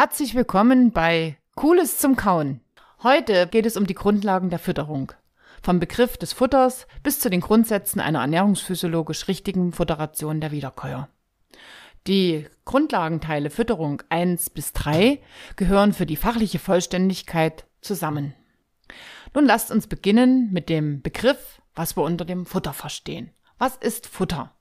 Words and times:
Herzlich 0.00 0.34
willkommen 0.34 0.92
bei 0.92 1.36
Cooles 1.56 1.98
zum 1.98 2.16
Kauen. 2.16 2.62
Heute 3.02 3.46
geht 3.46 3.66
es 3.66 3.76
um 3.76 3.86
die 3.86 3.92
Grundlagen 3.92 4.48
der 4.48 4.58
Fütterung. 4.58 5.12
Vom 5.62 5.78
Begriff 5.78 6.16
des 6.16 6.32
Futters 6.32 6.86
bis 7.02 7.20
zu 7.20 7.28
den 7.28 7.42
Grundsätzen 7.42 8.00
einer 8.00 8.22
ernährungsphysiologisch 8.22 9.28
richtigen 9.28 9.74
Futteration 9.74 10.40
der 10.40 10.52
Wiederkäuer. 10.52 11.10
Die 12.06 12.46
Grundlagenteile 12.64 13.50
Fütterung 13.50 14.02
1 14.08 14.48
bis 14.48 14.72
3 14.72 15.20
gehören 15.56 15.92
für 15.92 16.06
die 16.06 16.16
fachliche 16.16 16.60
Vollständigkeit 16.60 17.66
zusammen. 17.82 18.32
Nun 19.34 19.44
lasst 19.44 19.70
uns 19.70 19.86
beginnen 19.86 20.48
mit 20.50 20.70
dem 20.70 21.02
Begriff, 21.02 21.60
was 21.74 21.94
wir 21.98 22.04
unter 22.04 22.24
dem 22.24 22.46
Futter 22.46 22.72
verstehen. 22.72 23.32
Was 23.58 23.76
ist 23.76 24.06
Futter? 24.06 24.56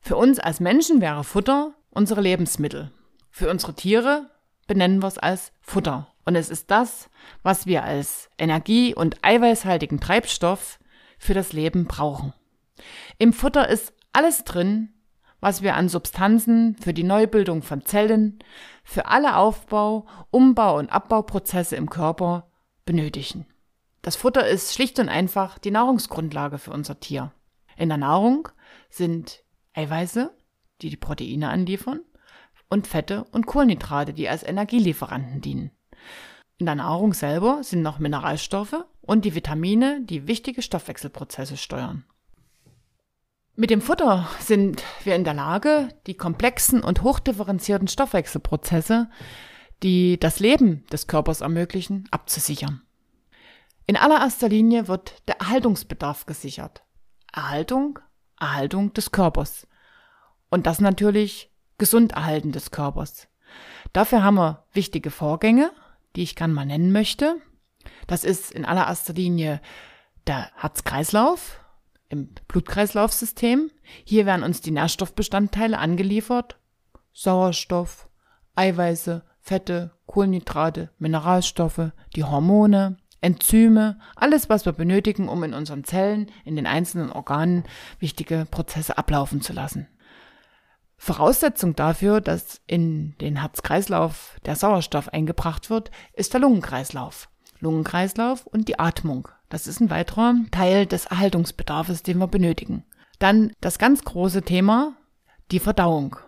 Für 0.00 0.16
uns 0.16 0.38
als 0.38 0.60
Menschen 0.60 1.02
wäre 1.02 1.24
Futter 1.24 1.74
unsere 1.90 2.22
Lebensmittel. 2.22 2.90
Für 3.30 3.50
unsere 3.50 3.74
Tiere 3.74 4.30
benennen 4.66 5.02
wir 5.02 5.08
es 5.08 5.18
als 5.18 5.52
Futter. 5.60 6.08
Und 6.24 6.36
es 6.36 6.50
ist 6.50 6.70
das, 6.70 7.10
was 7.42 7.66
wir 7.66 7.82
als 7.82 8.30
Energie- 8.38 8.94
und 8.94 9.16
eiweißhaltigen 9.22 10.00
Treibstoff 10.00 10.78
für 11.18 11.34
das 11.34 11.52
Leben 11.52 11.86
brauchen. 11.86 12.32
Im 13.18 13.32
Futter 13.32 13.68
ist 13.68 13.92
alles 14.12 14.44
drin, 14.44 14.92
was 15.40 15.62
wir 15.62 15.74
an 15.74 15.88
Substanzen 15.88 16.76
für 16.76 16.94
die 16.94 17.02
Neubildung 17.02 17.62
von 17.62 17.84
Zellen, 17.84 18.38
für 18.84 19.06
alle 19.06 19.36
Aufbau, 19.36 20.06
Umbau 20.30 20.78
und 20.78 20.90
Abbauprozesse 20.92 21.76
im 21.76 21.90
Körper 21.90 22.48
benötigen. 22.84 23.46
Das 24.02 24.16
Futter 24.16 24.46
ist 24.46 24.74
schlicht 24.74 24.98
und 24.98 25.08
einfach 25.08 25.58
die 25.58 25.70
Nahrungsgrundlage 25.70 26.58
für 26.58 26.70
unser 26.70 27.00
Tier. 27.00 27.32
In 27.76 27.88
der 27.88 27.98
Nahrung 27.98 28.48
sind 28.88 29.42
Eiweiße, 29.74 30.32
die 30.80 30.90
die 30.90 30.96
Proteine 30.96 31.48
anliefern, 31.48 32.00
und 32.72 32.86
Fette 32.86 33.24
und 33.32 33.46
Kohlenhydrate, 33.46 34.14
die 34.14 34.28
als 34.30 34.42
Energielieferanten 34.42 35.42
dienen. 35.42 35.70
In 36.56 36.64
der 36.66 36.74
Nahrung 36.74 37.12
selber 37.12 37.62
sind 37.62 37.82
noch 37.82 37.98
Mineralstoffe 37.98 38.84
und 39.02 39.26
die 39.26 39.34
Vitamine, 39.34 40.00
die 40.02 40.26
wichtige 40.26 40.62
Stoffwechselprozesse 40.62 41.58
steuern. 41.58 42.04
Mit 43.54 43.68
dem 43.68 43.82
Futter 43.82 44.26
sind 44.40 44.82
wir 45.04 45.14
in 45.14 45.24
der 45.24 45.34
Lage, 45.34 45.90
die 46.06 46.14
komplexen 46.14 46.82
und 46.82 47.02
hochdifferenzierten 47.02 47.88
Stoffwechselprozesse, 47.88 49.10
die 49.82 50.18
das 50.18 50.40
Leben 50.40 50.86
des 50.90 51.06
Körpers 51.06 51.42
ermöglichen, 51.42 52.08
abzusichern. 52.10 52.80
In 53.86 53.98
allererster 53.98 54.48
Linie 54.48 54.88
wird 54.88 55.22
der 55.28 55.40
Erhaltungsbedarf 55.40 56.24
gesichert. 56.24 56.82
Erhaltung, 57.34 57.98
Erhaltung 58.40 58.94
des 58.94 59.12
Körpers. 59.12 59.66
Und 60.48 60.66
das 60.66 60.80
natürlich 60.80 61.51
gesund 61.82 62.12
erhalten 62.12 62.52
des 62.52 62.70
Körpers. 62.70 63.26
Dafür 63.92 64.22
haben 64.22 64.36
wir 64.36 64.62
wichtige 64.72 65.10
Vorgänge, 65.10 65.72
die 66.14 66.22
ich 66.22 66.36
gern 66.36 66.52
mal 66.52 66.64
nennen 66.64 66.92
möchte. 66.92 67.38
Das 68.06 68.22
ist 68.22 68.52
in 68.52 68.64
allererster 68.64 69.14
Linie 69.14 69.60
der 70.28 70.48
Herzkreislauf 70.54 71.58
im 72.08 72.28
Blutkreislaufsystem. 72.46 73.72
Hier 74.04 74.26
werden 74.26 74.44
uns 74.44 74.60
die 74.60 74.70
Nährstoffbestandteile 74.70 75.76
angeliefert. 75.76 76.56
Sauerstoff, 77.12 78.08
Eiweiße, 78.54 79.24
Fette, 79.40 79.90
Kohlenhydrate, 80.06 80.92
Mineralstoffe, 80.98 81.90
die 82.14 82.22
Hormone, 82.22 82.96
Enzyme, 83.20 83.98
alles, 84.14 84.48
was 84.48 84.66
wir 84.66 84.72
benötigen, 84.72 85.28
um 85.28 85.42
in 85.42 85.52
unseren 85.52 85.82
Zellen, 85.82 86.30
in 86.44 86.54
den 86.54 86.68
einzelnen 86.68 87.10
Organen 87.10 87.64
wichtige 87.98 88.46
Prozesse 88.48 88.96
ablaufen 88.98 89.40
zu 89.40 89.52
lassen. 89.52 89.88
Voraussetzung 91.04 91.74
dafür, 91.74 92.20
dass 92.20 92.60
in 92.68 93.18
den 93.18 93.40
Herzkreislauf 93.40 94.36
der 94.46 94.54
Sauerstoff 94.54 95.08
eingebracht 95.08 95.68
wird, 95.68 95.90
ist 96.12 96.32
der 96.32 96.40
Lungenkreislauf. 96.40 97.28
Lungenkreislauf 97.58 98.46
und 98.46 98.68
die 98.68 98.78
Atmung. 98.78 99.26
Das 99.48 99.66
ist 99.66 99.80
ein 99.80 99.90
weiterer 99.90 100.36
Teil 100.52 100.86
des 100.86 101.06
Erhaltungsbedarfs, 101.06 102.04
den 102.04 102.18
wir 102.18 102.28
benötigen. 102.28 102.84
Dann 103.18 103.50
das 103.60 103.80
ganz 103.80 104.04
große 104.04 104.42
Thema, 104.42 104.94
die 105.50 105.58
Verdauung. 105.58 106.18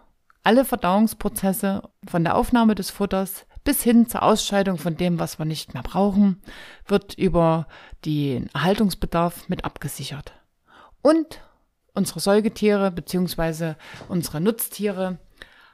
Alle 0.42 0.64
Verdauungsprozesse 0.64 1.88
von 2.08 2.24
der 2.24 2.34
Aufnahme 2.34 2.74
des 2.74 2.90
Futters 2.90 3.46
bis 3.62 3.80
hin 3.80 4.08
zur 4.08 4.24
Ausscheidung 4.24 4.78
von 4.78 4.96
dem, 4.96 5.20
was 5.20 5.38
wir 5.38 5.46
nicht 5.46 5.72
mehr 5.72 5.84
brauchen, 5.84 6.42
wird 6.84 7.14
über 7.14 7.68
den 8.04 8.50
Erhaltungsbedarf 8.52 9.48
mit 9.48 9.64
abgesichert. 9.64 10.32
Und 11.00 11.40
unsere 11.94 12.20
Säugetiere 12.20 12.90
beziehungsweise 12.90 13.76
unsere 14.08 14.40
Nutztiere 14.40 15.18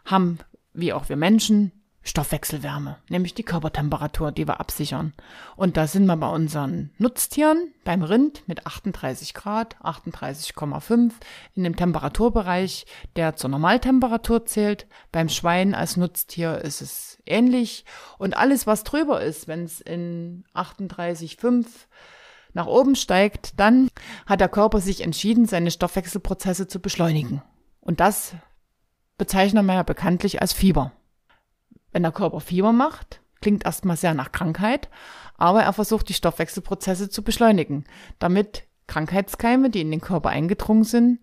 haben, 0.04 0.38
wie 0.72 0.92
auch 0.92 1.08
wir 1.08 1.16
Menschen, 1.16 1.72
Stoffwechselwärme, 2.02 2.96
nämlich 3.10 3.34
die 3.34 3.42
Körpertemperatur, 3.42 4.32
die 4.32 4.48
wir 4.48 4.58
absichern. 4.58 5.12
Und 5.54 5.76
da 5.76 5.86
sind 5.86 6.06
wir 6.06 6.16
bei 6.16 6.28
unseren 6.28 6.92
Nutztieren, 6.96 7.74
beim 7.84 8.02
Rind 8.02 8.42
mit 8.48 8.66
38 8.66 9.34
Grad, 9.34 9.76
38,5 9.82 11.12
in 11.54 11.64
dem 11.64 11.76
Temperaturbereich, 11.76 12.86
der 13.16 13.36
zur 13.36 13.50
Normaltemperatur 13.50 14.46
zählt. 14.46 14.86
Beim 15.12 15.28
Schwein 15.28 15.74
als 15.74 15.98
Nutztier 15.98 16.62
ist 16.62 16.80
es 16.80 17.18
ähnlich. 17.26 17.84
Und 18.16 18.34
alles, 18.34 18.66
was 18.66 18.82
drüber 18.82 19.20
ist, 19.20 19.46
wenn 19.46 19.64
es 19.64 19.82
in 19.82 20.44
38,5 20.54 21.66
nach 22.52 22.66
oben 22.66 22.94
steigt, 22.94 23.58
dann 23.58 23.90
hat 24.26 24.40
der 24.40 24.48
Körper 24.48 24.80
sich 24.80 25.02
entschieden, 25.02 25.46
seine 25.46 25.70
Stoffwechselprozesse 25.70 26.66
zu 26.66 26.80
beschleunigen. 26.80 27.42
Und 27.80 28.00
das 28.00 28.34
bezeichnen 29.18 29.66
wir 29.66 29.74
ja 29.74 29.82
bekanntlich 29.82 30.40
als 30.40 30.52
Fieber. 30.52 30.92
Wenn 31.92 32.02
der 32.02 32.12
Körper 32.12 32.40
Fieber 32.40 32.72
macht, 32.72 33.20
klingt 33.40 33.64
erstmal 33.64 33.96
sehr 33.96 34.14
nach 34.14 34.32
Krankheit, 34.32 34.88
aber 35.36 35.62
er 35.62 35.72
versucht 35.72 36.08
die 36.08 36.14
Stoffwechselprozesse 36.14 37.08
zu 37.08 37.22
beschleunigen, 37.22 37.84
damit 38.18 38.64
Krankheitskeime, 38.86 39.70
die 39.70 39.80
in 39.80 39.90
den 39.90 40.00
Körper 40.00 40.30
eingedrungen 40.30 40.84
sind, 40.84 41.20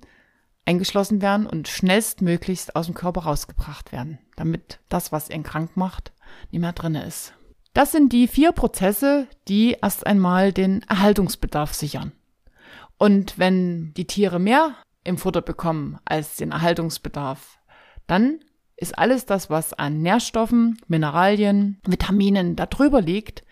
eingeschlossen 0.66 1.22
werden 1.22 1.48
und 1.48 1.68
schnellstmöglichst 1.68 2.76
aus 2.76 2.88
dem 2.88 2.96
Körper 2.96 3.22
rausgebracht 3.22 3.92
werden, 3.92 4.20
damit 4.36 4.80
das, 4.90 5.12
was 5.12 5.30
ihn 5.30 5.44
krank 5.44 5.78
macht, 5.78 6.12
nicht 6.52 6.62
mehr 6.62 6.74
drinne 6.74 7.06
ist. 7.06 7.34
Das 7.74 7.92
sind 7.92 8.12
die 8.12 8.28
vier 8.28 8.52
Prozesse, 8.52 9.28
die 9.48 9.78
erst 9.82 10.06
einmal 10.08 10.52
den 10.52 10.82
Erhaltungsbedarf 10.84 11.74
sichern. 11.74 12.12
Und 12.98 13.38
wenn 13.38 13.94
die 13.94 14.08
Tiere 14.08 14.40
mehr 14.40 14.76
im 15.04 15.18
Futter 15.18 15.42
bekommen 15.42 16.00
als 16.06 16.38
den 16.38 16.52
Erhaltungsbedarf, 16.52 17.60
dann 18.08 18.40
ist 18.76 18.98
alles 18.98 19.26
das, 19.26 19.50
was 19.50 19.74
an 19.74 20.02
Nährstoffen, 20.02 20.78
Mineralien, 20.88 21.80
Vitaminen 21.86 22.56
darüber 22.56 23.02
liegt, 23.02 23.44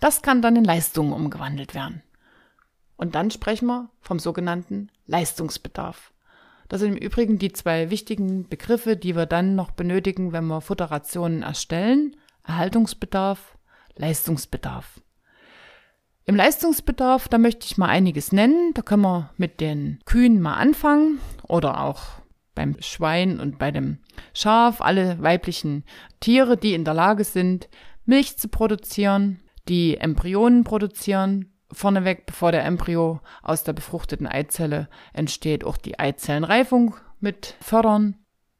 das 0.00 0.22
kann 0.22 0.42
dann 0.42 0.56
in 0.56 0.64
Leistungen 0.64 1.12
umgewandelt 1.12 1.74
werden. 1.74 2.02
Und 2.96 3.14
dann 3.14 3.30
sprechen 3.30 3.66
wir 3.66 3.90
vom 4.00 4.18
sogenannten 4.18 4.90
Leistungsbedarf. 5.06 6.12
Das 6.68 6.80
sind 6.80 6.96
im 6.96 7.02
Übrigen 7.02 7.38
die 7.38 7.52
zwei 7.52 7.90
wichtigen 7.90 8.48
Begriffe, 8.48 8.96
die 8.96 9.16
wir 9.16 9.26
dann 9.26 9.54
noch 9.54 9.70
benötigen, 9.70 10.32
wenn 10.32 10.46
wir 10.46 10.60
Futterrationen 10.60 11.42
erstellen. 11.42 12.14
Erhaltungsbedarf 12.44 13.57
Leistungsbedarf. 13.98 15.00
Im 16.24 16.36
Leistungsbedarf, 16.36 17.28
da 17.28 17.38
möchte 17.38 17.66
ich 17.66 17.78
mal 17.78 17.88
einiges 17.88 18.32
nennen. 18.32 18.72
Da 18.74 18.82
können 18.82 19.02
wir 19.02 19.30
mit 19.36 19.60
den 19.60 20.00
Kühen 20.04 20.40
mal 20.40 20.54
anfangen 20.54 21.20
oder 21.42 21.80
auch 21.80 22.02
beim 22.54 22.76
Schwein 22.80 23.40
und 23.40 23.58
bei 23.58 23.70
dem 23.70 23.98
Schaf, 24.34 24.80
alle 24.80 25.22
weiblichen 25.22 25.84
Tiere, 26.20 26.56
die 26.56 26.74
in 26.74 26.84
der 26.84 26.94
Lage 26.94 27.24
sind, 27.24 27.68
Milch 28.04 28.36
zu 28.36 28.48
produzieren, 28.48 29.40
die 29.68 29.96
Embryonen 29.96 30.64
produzieren, 30.64 31.52
vorneweg, 31.70 32.26
bevor 32.26 32.52
der 32.52 32.64
Embryo 32.64 33.20
aus 33.42 33.64
der 33.64 33.74
befruchteten 33.74 34.26
Eizelle 34.26 34.88
entsteht, 35.12 35.64
auch 35.64 35.76
die 35.76 35.98
Eizellenreifung 35.98 36.94
mit 37.20 37.54
fördern 37.60 38.16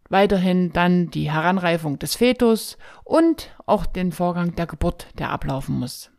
weiterhin 0.09 0.73
dann 0.73 1.11
die 1.11 1.31
Heranreifung 1.31 1.99
des 1.99 2.17
Fetus 2.17 2.79
und 3.05 3.51
auch 3.67 3.87
den 3.87 4.13
Vorgang 4.13 4.55
der 4.55 4.67
Geburt, 4.67 5.09
der 5.19 5.31
ablaufen 5.31 5.79
muss. 5.79 6.11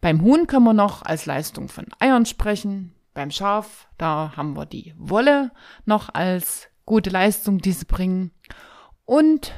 Beim 0.00 0.22
Huhn 0.22 0.46
können 0.46 0.64
wir 0.64 0.74
noch 0.74 1.02
als 1.02 1.26
Leistung 1.26 1.68
von 1.68 1.86
Eiern 1.98 2.26
sprechen. 2.26 2.94
Beim 3.14 3.30
Schaf, 3.30 3.88
da 3.98 4.34
haben 4.36 4.56
wir 4.56 4.66
die 4.66 4.94
Wolle 4.96 5.50
noch 5.84 6.14
als 6.14 6.68
gute 6.84 7.10
Leistung, 7.10 7.58
die 7.58 7.72
sie 7.72 7.86
bringen. 7.86 8.30
Und 9.04 9.52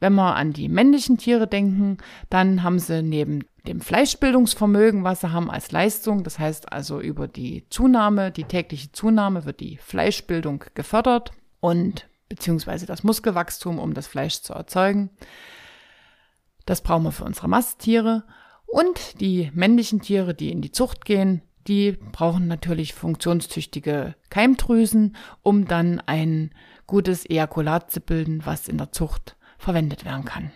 wenn 0.00 0.14
wir 0.14 0.34
an 0.34 0.52
die 0.52 0.68
männlichen 0.68 1.18
Tiere 1.18 1.46
denken, 1.46 1.98
dann 2.30 2.62
haben 2.62 2.80
sie 2.80 3.02
neben 3.02 3.44
dem 3.68 3.80
Fleischbildungsvermögen, 3.80 5.04
was 5.04 5.20
sie 5.20 5.30
haben 5.30 5.50
als 5.50 5.70
Leistung, 5.70 6.24
das 6.24 6.38
heißt 6.38 6.72
also 6.72 7.00
über 7.00 7.28
die 7.28 7.66
Zunahme, 7.70 8.32
die 8.32 8.44
tägliche 8.44 8.90
Zunahme 8.90 9.44
wird 9.44 9.60
die 9.60 9.76
Fleischbildung 9.76 10.64
gefördert 10.74 11.30
und 11.60 12.08
beziehungsweise 12.32 12.86
das 12.86 13.04
Muskelwachstum, 13.04 13.78
um 13.78 13.92
das 13.92 14.06
Fleisch 14.06 14.40
zu 14.40 14.54
erzeugen. 14.54 15.10
Das 16.64 16.80
brauchen 16.80 17.02
wir 17.02 17.12
für 17.12 17.24
unsere 17.24 17.46
Masttiere. 17.46 18.24
Und 18.64 19.20
die 19.20 19.50
männlichen 19.52 20.00
Tiere, 20.00 20.34
die 20.34 20.50
in 20.50 20.62
die 20.62 20.72
Zucht 20.72 21.04
gehen, 21.04 21.42
die 21.66 21.92
brauchen 21.92 22.48
natürlich 22.48 22.94
funktionstüchtige 22.94 24.14
Keimdrüsen, 24.30 25.14
um 25.42 25.68
dann 25.68 26.00
ein 26.00 26.54
gutes 26.86 27.28
Ejakulat 27.28 27.90
zu 27.90 28.00
bilden, 28.00 28.46
was 28.46 28.66
in 28.66 28.78
der 28.78 28.92
Zucht 28.92 29.36
verwendet 29.58 30.06
werden 30.06 30.24
kann. 30.24 30.52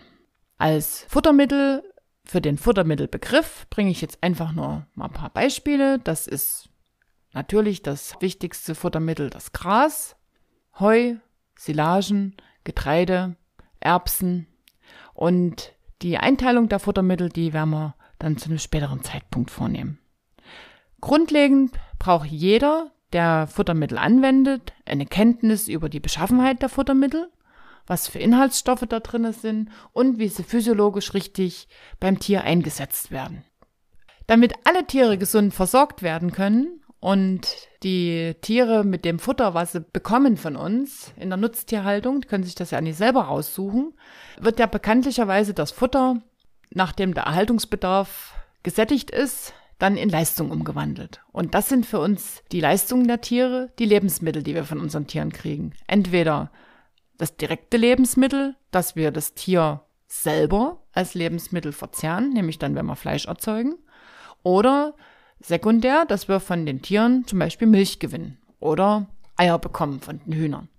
Als 0.57 1.05
Futtermittel 1.07 1.83
für 2.25 2.41
den 2.41 2.57
Futtermittelbegriff 2.57 3.67
bringe 3.69 3.91
ich 3.91 4.01
jetzt 4.01 4.23
einfach 4.23 4.51
nur 4.51 4.87
mal 4.95 5.05
ein 5.05 5.13
paar 5.13 5.29
Beispiele. 5.29 5.99
Das 5.99 6.25
ist 6.25 6.69
natürlich 7.33 7.83
das 7.83 8.15
wichtigste 8.19 8.73
Futtermittel, 8.73 9.29
das 9.29 9.51
Gras, 9.51 10.15
Heu, 10.79 11.15
Silagen, 11.57 12.35
Getreide, 12.63 13.35
Erbsen 13.79 14.47
und 15.13 15.73
die 16.01 16.17
Einteilung 16.17 16.69
der 16.69 16.79
Futtermittel, 16.79 17.29
die 17.29 17.53
werden 17.53 17.71
wir 17.71 17.95
dann 18.19 18.37
zu 18.37 18.49
einem 18.49 18.59
späteren 18.59 19.03
Zeitpunkt 19.03 19.51
vornehmen. 19.51 19.99
Grundlegend 21.01 21.71
braucht 21.99 22.27
jeder, 22.27 22.91
der 23.13 23.47
Futtermittel 23.47 23.97
anwendet, 23.97 24.73
eine 24.85 25.05
Kenntnis 25.05 25.67
über 25.67 25.89
die 25.89 25.99
Beschaffenheit 25.99 26.61
der 26.61 26.69
Futtermittel, 26.69 27.31
was 27.85 28.07
für 28.07 28.19
Inhaltsstoffe 28.19 28.85
da 28.87 28.99
drin 28.99 29.31
sind 29.31 29.69
und 29.93 30.19
wie 30.19 30.27
sie 30.27 30.43
physiologisch 30.43 31.13
richtig 31.13 31.67
beim 31.99 32.19
Tier 32.19 32.43
eingesetzt 32.43 33.11
werden. 33.11 33.43
Damit 34.27 34.53
alle 34.65 34.85
Tiere 34.85 35.17
gesund 35.17 35.53
versorgt 35.53 36.01
werden 36.01 36.31
können 36.31 36.81
und 36.99 37.47
die 37.83 38.35
Tiere 38.41 38.83
mit 38.83 39.05
dem 39.05 39.19
Futter, 39.19 39.53
was 39.53 39.73
sie 39.73 39.81
bekommen 39.81 40.37
von 40.37 40.55
uns 40.55 41.13
in 41.15 41.29
der 41.29 41.37
Nutztierhaltung, 41.37 42.21
die 42.21 42.27
können 42.27 42.43
sich 42.43 42.55
das 42.55 42.71
ja 42.71 42.81
nicht 42.81 42.97
selber 42.97 43.23
raussuchen, 43.23 43.93
wird 44.39 44.59
ja 44.59 44.65
bekanntlicherweise 44.65 45.53
das 45.53 45.71
Futter, 45.71 46.21
nachdem 46.71 47.13
der 47.13 47.23
Erhaltungsbedarf 47.23 48.33
gesättigt 48.63 49.11
ist, 49.11 49.53
dann 49.79 49.95
in 49.95 50.09
Leistung 50.09 50.49
umgewandelt. 50.49 51.21
Und 51.31 51.53
das 51.53 51.69
sind 51.69 51.85
für 51.85 51.99
uns 51.99 52.41
die 52.51 52.61
Leistungen 52.61 53.07
der 53.07 53.21
Tiere, 53.21 53.71
die 53.77 53.85
Lebensmittel, 53.85 54.41
die 54.41 54.55
wir 54.55 54.63
von 54.63 54.79
unseren 54.79 55.05
Tieren 55.05 55.31
kriegen. 55.31 55.73
Entweder 55.85 56.51
das 57.17 57.37
direkte 57.37 57.77
Lebensmittel, 57.77 58.55
dass 58.71 58.95
wir 58.95 59.11
das 59.11 59.35
Tier 59.35 59.81
selber 60.07 60.81
als 60.93 61.13
Lebensmittel 61.13 61.73
verzehren, 61.73 62.33
nämlich 62.33 62.57
dann, 62.57 62.73
wenn 62.75 62.85
wir 62.85 62.95
Fleisch 62.95 63.25
erzeugen, 63.25 63.75
oder 64.41 64.95
sekundär, 65.39 66.05
dass 66.05 66.27
wir 66.27 66.39
von 66.39 66.65
den 66.65 66.81
Tieren 66.81 67.25
zum 67.27 67.39
Beispiel 67.39 67.67
Milch 67.67 67.99
gewinnen 67.99 68.37
oder 68.59 69.07
Eier 69.35 69.59
bekommen 69.59 70.01
von 70.01 70.19
den 70.25 70.33
Hühnern. 70.33 70.69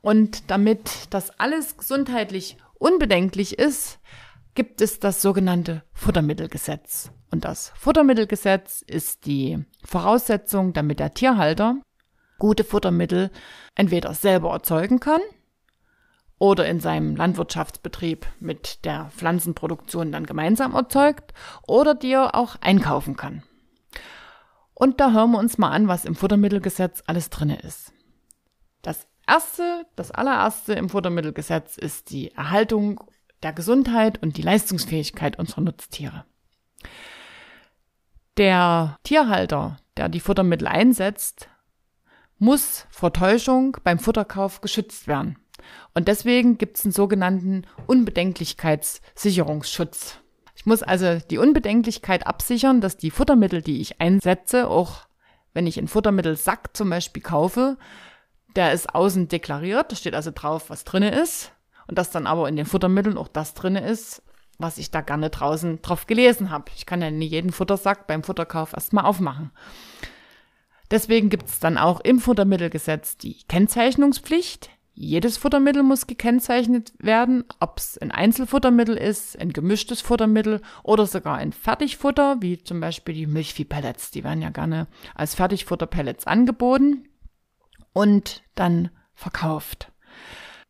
Und 0.00 0.50
damit 0.50 1.08
das 1.10 1.38
alles 1.38 1.76
gesundheitlich 1.76 2.56
unbedenklich 2.78 3.58
ist, 3.58 3.98
gibt 4.54 4.80
es 4.80 5.00
das 5.00 5.22
sogenannte 5.22 5.82
Futtermittelgesetz. 5.92 7.10
Und 7.30 7.44
das 7.44 7.72
Futtermittelgesetz 7.76 8.82
ist 8.86 9.26
die 9.26 9.64
Voraussetzung, 9.84 10.72
damit 10.72 10.98
der 10.98 11.14
Tierhalter 11.14 11.76
gute 12.38 12.64
Futtermittel 12.64 13.30
entweder 13.74 14.14
selber 14.14 14.50
erzeugen 14.52 15.00
kann 15.00 15.20
oder 16.38 16.68
in 16.68 16.80
seinem 16.80 17.16
Landwirtschaftsbetrieb 17.16 18.26
mit 18.40 18.84
der 18.84 19.10
Pflanzenproduktion 19.16 20.12
dann 20.12 20.24
gemeinsam 20.24 20.74
erzeugt 20.74 21.34
oder 21.66 21.94
die 21.94 22.12
er 22.12 22.34
auch 22.34 22.56
einkaufen 22.60 23.16
kann. 23.16 23.42
Und 24.78 25.00
da 25.00 25.10
hören 25.10 25.32
wir 25.32 25.40
uns 25.40 25.58
mal 25.58 25.70
an, 25.70 25.88
was 25.88 26.04
im 26.04 26.14
Futtermittelgesetz 26.14 27.02
alles 27.06 27.30
drinne 27.30 27.58
ist. 27.62 27.92
Das 28.80 29.08
erste, 29.26 29.84
das 29.96 30.12
allererste 30.12 30.74
im 30.74 30.88
Futtermittelgesetz 30.88 31.76
ist 31.76 32.10
die 32.10 32.30
Erhaltung 32.30 33.02
der 33.42 33.52
Gesundheit 33.52 34.22
und 34.22 34.36
die 34.36 34.42
Leistungsfähigkeit 34.42 35.36
unserer 35.36 35.62
Nutztiere. 35.62 36.24
Der 38.36 38.96
Tierhalter, 39.02 39.78
der 39.96 40.08
die 40.08 40.20
Futtermittel 40.20 40.68
einsetzt, 40.68 41.48
muss 42.38 42.86
vor 42.88 43.12
Täuschung 43.12 43.76
beim 43.82 43.98
Futterkauf 43.98 44.60
geschützt 44.60 45.08
werden. 45.08 45.40
Und 45.92 46.06
deswegen 46.06 46.56
gibt 46.56 46.78
es 46.78 46.84
einen 46.84 46.92
sogenannten 46.92 47.66
Unbedenklichkeitssicherungsschutz. 47.88 50.20
Muss 50.68 50.82
also 50.82 51.18
die 51.30 51.38
Unbedenklichkeit 51.38 52.26
absichern, 52.26 52.82
dass 52.82 52.98
die 52.98 53.10
Futtermittel, 53.10 53.62
die 53.62 53.80
ich 53.80 54.02
einsetze, 54.02 54.68
auch 54.68 55.06
wenn 55.54 55.66
ich 55.66 55.78
einen 55.78 55.88
Futtermittelsack 55.88 56.76
zum 56.76 56.90
Beispiel 56.90 57.22
kaufe, 57.22 57.78
der 58.54 58.74
ist 58.74 58.94
außen 58.94 59.28
deklariert, 59.28 59.90
da 59.90 59.96
steht 59.96 60.14
also 60.14 60.30
drauf, 60.30 60.68
was 60.68 60.84
drinne 60.84 61.18
ist. 61.18 61.52
Und 61.86 61.96
dass 61.96 62.10
dann 62.10 62.26
aber 62.26 62.50
in 62.50 62.56
den 62.56 62.66
Futtermitteln 62.66 63.16
auch 63.16 63.28
das 63.28 63.54
drinne 63.54 63.80
ist, 63.80 64.22
was 64.58 64.76
ich 64.76 64.90
da 64.90 65.00
gerne 65.00 65.30
draußen 65.30 65.80
drauf 65.80 66.06
gelesen 66.06 66.50
habe. 66.50 66.70
Ich 66.76 66.84
kann 66.84 67.00
ja 67.00 67.10
nicht 67.10 67.30
jeden 67.30 67.50
Futtersack 67.50 68.06
beim 68.06 68.22
Futterkauf 68.22 68.74
erstmal 68.74 69.06
aufmachen. 69.06 69.52
Deswegen 70.90 71.30
gibt 71.30 71.48
es 71.48 71.60
dann 71.60 71.78
auch 71.78 72.00
im 72.00 72.20
Futtermittelgesetz 72.20 73.16
die 73.16 73.38
Kennzeichnungspflicht. 73.48 74.68
Jedes 75.00 75.36
Futtermittel 75.36 75.84
muss 75.84 76.08
gekennzeichnet 76.08 76.92
werden, 76.98 77.44
ob 77.60 77.78
es 77.78 77.98
ein 77.98 78.10
Einzelfuttermittel 78.10 78.96
ist, 78.96 79.38
ein 79.38 79.52
gemischtes 79.52 80.00
Futtermittel 80.00 80.60
oder 80.82 81.06
sogar 81.06 81.36
ein 81.36 81.52
Fertigfutter, 81.52 82.38
wie 82.40 82.64
zum 82.64 82.80
Beispiel 82.80 83.14
die 83.14 83.28
Milchviehpellets. 83.28 84.10
Die 84.10 84.24
werden 84.24 84.42
ja 84.42 84.50
gerne 84.50 84.88
als 85.14 85.36
Fertigfutterpellets 85.36 86.26
angeboten 86.26 87.04
und 87.92 88.42
dann 88.56 88.90
verkauft. 89.14 89.92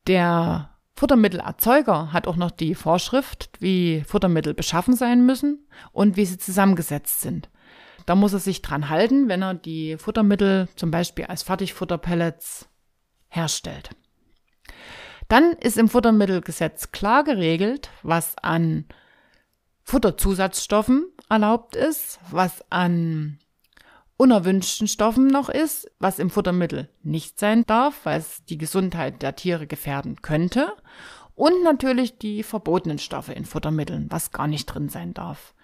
Der 0.07 0.77
Futtermittelerzeuger 0.95 2.13
hat 2.13 2.27
auch 2.27 2.37
noch 2.37 2.51
die 2.51 2.75
Vorschrift, 2.75 3.49
wie 3.61 4.05
Futtermittel 4.07 4.53
beschaffen 4.53 4.95
sein 4.95 5.25
müssen 5.25 5.67
und 5.91 6.19
wie 6.19 6.27
sie 6.27 6.37
zusammengesetzt 6.37 7.23
sind. 7.23 7.49
Da 8.05 8.15
muss 8.15 8.35
er 8.35 8.41
sich 8.41 8.61
dran 8.61 8.91
halten, 8.91 9.29
wenn 9.29 9.41
er 9.41 9.55
die 9.55 9.97
Futtermittel 9.97 10.69
zum 10.77 10.91
Beispiel 10.91 11.25
als 11.25 11.43
Fertigfutterpellets 11.45 12.69
herstellt. 13.29 13.97
Dann 15.29 15.53
ist 15.53 15.77
im 15.77 15.89
Futtermittelgesetz 15.89 16.91
klar 16.91 17.23
geregelt, 17.23 17.91
was 18.03 18.37
an 18.39 18.87
Futterzusatzstoffen 19.85 21.07
erlaubt 21.29 21.77
ist, 21.77 22.19
was 22.31 22.65
an 22.71 23.39
unerwünschten 24.17 24.89
Stoffen 24.89 25.29
noch 25.29 25.49
ist, 25.49 25.91
was 25.99 26.19
im 26.19 26.31
Futtermittel 26.31 26.89
nicht 27.03 27.39
sein 27.39 27.65
darf, 27.67 28.05
weil 28.05 28.19
es 28.19 28.45
die 28.47 28.59
Gesundheit 28.59 29.23
der 29.23 29.37
Tiere 29.37 29.67
gefährden 29.67 30.21
könnte. 30.23 30.73
Und 31.35 31.63
natürlich 31.63 32.19
die 32.19 32.43
verbotenen 32.43 32.99
Stoffe 32.99 33.33
in 33.33 33.45
Futtermitteln, 33.45 34.07
was 34.11 34.33
gar 34.33 34.49
nicht 34.49 34.67
drin 34.67 34.89
sein 34.89 35.15
darf. 35.15 35.55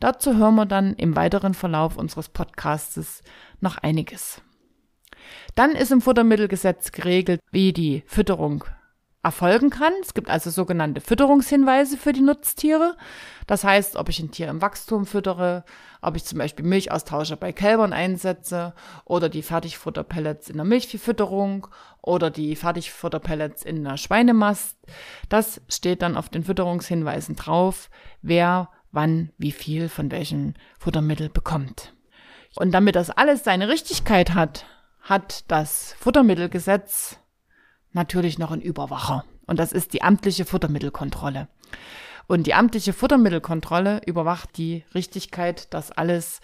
Dazu 0.00 0.36
hören 0.36 0.56
wir 0.56 0.66
dann 0.66 0.94
im 0.94 1.14
weiteren 1.14 1.54
Verlauf 1.54 1.96
unseres 1.96 2.28
Podcastes 2.28 3.22
noch 3.60 3.78
einiges. 3.78 4.42
Dann 5.54 5.72
ist 5.72 5.92
im 5.92 6.00
Futtermittelgesetz 6.00 6.92
geregelt, 6.92 7.40
wie 7.50 7.72
die 7.72 8.02
Fütterung 8.06 8.64
erfolgen 9.26 9.70
kann. 9.70 9.92
Es 10.02 10.14
gibt 10.14 10.30
also 10.30 10.50
sogenannte 10.50 11.00
Fütterungshinweise 11.00 11.96
für 11.96 12.12
die 12.12 12.20
Nutztiere. 12.20 12.96
Das 13.48 13.64
heißt, 13.64 13.96
ob 13.96 14.08
ich 14.08 14.20
ein 14.20 14.30
Tier 14.30 14.46
im 14.46 14.62
Wachstum 14.62 15.04
füttere, 15.04 15.64
ob 16.00 16.14
ich 16.14 16.24
zum 16.24 16.38
Beispiel 16.38 16.64
Milchaustauscher 16.64 17.34
bei 17.34 17.52
Kälbern 17.52 17.92
einsetze 17.92 18.72
oder 19.04 19.28
die 19.28 19.42
Fertigfutterpellets 19.42 20.48
in 20.48 20.58
der 20.58 20.64
Milchviehfütterung 20.64 21.66
oder 22.02 22.30
die 22.30 22.54
Fertigfutterpellets 22.54 23.64
in 23.64 23.82
der 23.82 23.96
Schweinemast. 23.96 24.78
Das 25.28 25.60
steht 25.68 26.02
dann 26.02 26.16
auf 26.16 26.28
den 26.28 26.44
Fütterungshinweisen 26.44 27.34
drauf, 27.34 27.90
wer 28.22 28.70
wann 28.92 29.32
wie 29.38 29.52
viel 29.52 29.88
von 29.88 30.12
welchem 30.12 30.54
Futtermittel 30.78 31.30
bekommt. 31.30 31.94
Und 32.54 32.70
damit 32.70 32.94
das 32.94 33.10
alles 33.10 33.42
seine 33.42 33.68
Richtigkeit 33.68 34.34
hat, 34.34 34.66
hat 35.00 35.50
das 35.50 35.96
Futtermittelgesetz 35.98 37.18
natürlich 37.96 38.38
noch 38.38 38.52
ein 38.52 38.60
Überwacher. 38.60 39.24
Und 39.46 39.58
das 39.58 39.72
ist 39.72 39.92
die 39.92 40.02
amtliche 40.02 40.44
Futtermittelkontrolle. 40.44 41.48
Und 42.28 42.46
die 42.46 42.54
amtliche 42.54 42.92
Futtermittelkontrolle 42.92 44.02
überwacht 44.06 44.56
die 44.56 44.84
Richtigkeit, 44.94 45.72
dass 45.74 45.90
alles 45.90 46.40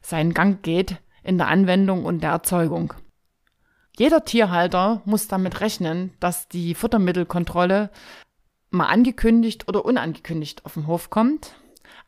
seinen 0.00 0.32
Gang 0.32 0.62
geht 0.62 0.96
in 1.22 1.38
der 1.38 1.48
Anwendung 1.48 2.04
und 2.04 2.22
der 2.22 2.30
Erzeugung. 2.30 2.94
Jeder 3.96 4.24
Tierhalter 4.24 5.02
muss 5.04 5.28
damit 5.28 5.60
rechnen, 5.60 6.12
dass 6.18 6.48
die 6.48 6.74
Futtermittelkontrolle 6.74 7.90
mal 8.70 8.86
angekündigt 8.86 9.68
oder 9.68 9.84
unangekündigt 9.84 10.64
auf 10.64 10.74
den 10.74 10.86
Hof 10.86 11.10
kommt. 11.10 11.54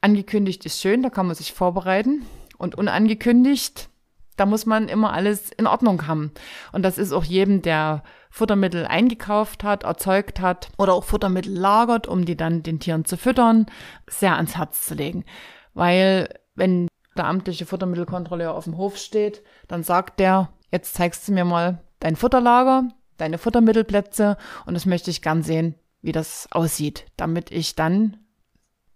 Angekündigt 0.00 0.64
ist 0.64 0.80
schön, 0.80 1.02
da 1.02 1.10
kann 1.10 1.26
man 1.26 1.36
sich 1.36 1.52
vorbereiten. 1.52 2.24
Und 2.56 2.74
unangekündigt, 2.74 3.90
da 4.36 4.46
muss 4.46 4.66
man 4.66 4.88
immer 4.88 5.12
alles 5.12 5.50
in 5.50 5.66
Ordnung 5.66 6.06
haben. 6.06 6.32
Und 6.72 6.82
das 6.82 6.98
ist 6.98 7.12
auch 7.12 7.24
jedem, 7.24 7.62
der 7.62 8.02
Futtermittel 8.30 8.86
eingekauft 8.86 9.62
hat, 9.62 9.84
erzeugt 9.84 10.40
hat 10.40 10.70
oder 10.76 10.94
auch 10.94 11.04
Futtermittel 11.04 11.52
lagert, 11.52 12.08
um 12.08 12.24
die 12.24 12.36
dann 12.36 12.62
den 12.62 12.80
Tieren 12.80 13.04
zu 13.04 13.16
füttern, 13.16 13.66
sehr 14.08 14.36
ans 14.36 14.56
Herz 14.56 14.86
zu 14.86 14.94
legen. 14.94 15.24
Weil 15.72 16.28
wenn 16.54 16.88
der 17.16 17.26
amtliche 17.26 17.66
Futtermittelkontrolleur 17.66 18.54
auf 18.54 18.64
dem 18.64 18.76
Hof 18.76 18.96
steht, 18.96 19.42
dann 19.68 19.84
sagt 19.84 20.18
der, 20.18 20.50
jetzt 20.72 20.94
zeigst 20.94 21.28
du 21.28 21.32
mir 21.32 21.44
mal 21.44 21.84
dein 22.00 22.16
Futterlager, 22.16 22.88
deine 23.16 23.38
Futtermittelplätze 23.38 24.36
und 24.66 24.74
das 24.74 24.86
möchte 24.86 25.10
ich 25.10 25.22
gern 25.22 25.42
sehen, 25.42 25.76
wie 26.02 26.12
das 26.12 26.48
aussieht, 26.50 27.06
damit 27.16 27.52
ich 27.52 27.76
dann 27.76 28.16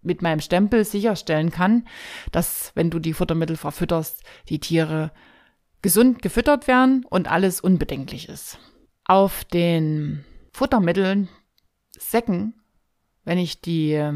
mit 0.01 0.21
meinem 0.21 0.39
Stempel 0.39 0.85
sicherstellen 0.85 1.51
kann, 1.51 1.87
dass 2.31 2.71
wenn 2.75 2.89
du 2.89 2.99
die 2.99 3.13
Futtermittel 3.13 3.57
verfütterst, 3.57 4.23
die 4.47 4.59
Tiere 4.59 5.11
gesund 5.81 6.21
gefüttert 6.21 6.67
werden 6.67 7.05
und 7.09 7.29
alles 7.29 7.61
unbedenklich 7.61 8.29
ist. 8.29 8.57
Auf 9.05 9.45
den 9.45 10.25
Futtermitteln, 10.51 11.29
Säcken, 11.97 12.53
wenn 13.23 13.37
ich 13.37 13.61
die 13.61 13.93
äh, 13.93 14.13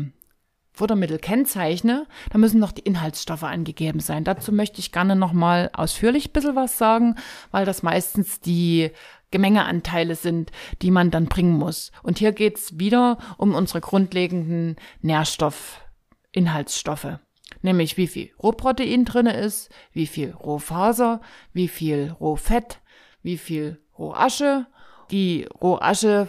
Futtermittel 0.73 1.19
kennzeichne, 1.19 2.07
dann 2.31 2.41
müssen 2.41 2.59
noch 2.59 2.71
die 2.71 2.81
Inhaltsstoffe 2.81 3.43
angegeben 3.43 3.99
sein. 3.99 4.23
Dazu 4.23 4.51
möchte 4.51 4.79
ich 4.79 4.91
gerne 4.91 5.15
nochmal 5.15 5.69
ausführlich 5.73 6.29
ein 6.29 6.33
bisschen 6.33 6.55
was 6.55 6.79
sagen, 6.79 7.15
weil 7.51 7.65
das 7.65 7.83
meistens 7.83 8.39
die 8.39 8.89
Gemengeanteile 9.29 10.15
sind, 10.15 10.51
die 10.81 10.89
man 10.91 11.11
dann 11.11 11.25
bringen 11.25 11.57
muss. 11.57 11.91
Und 12.01 12.17
hier 12.19 12.31
geht's 12.31 12.79
wieder 12.79 13.17
um 13.37 13.53
unsere 13.53 13.81
grundlegenden 13.81 14.77
Nährstoffinhaltsstoffe. 15.01 17.19
Nämlich 17.61 17.97
wie 17.97 18.07
viel 18.07 18.31
Rohprotein 18.41 19.05
drinne 19.05 19.37
ist, 19.37 19.69
wie 19.91 20.07
viel 20.07 20.31
Rohfaser, 20.31 21.21
wie 21.53 21.67
viel 21.67 22.15
Rohfett, 22.19 22.79
wie 23.21 23.37
viel 23.37 23.79
Rohasche. 23.97 24.65
Die 25.11 25.47
Rohasche, 25.61 26.27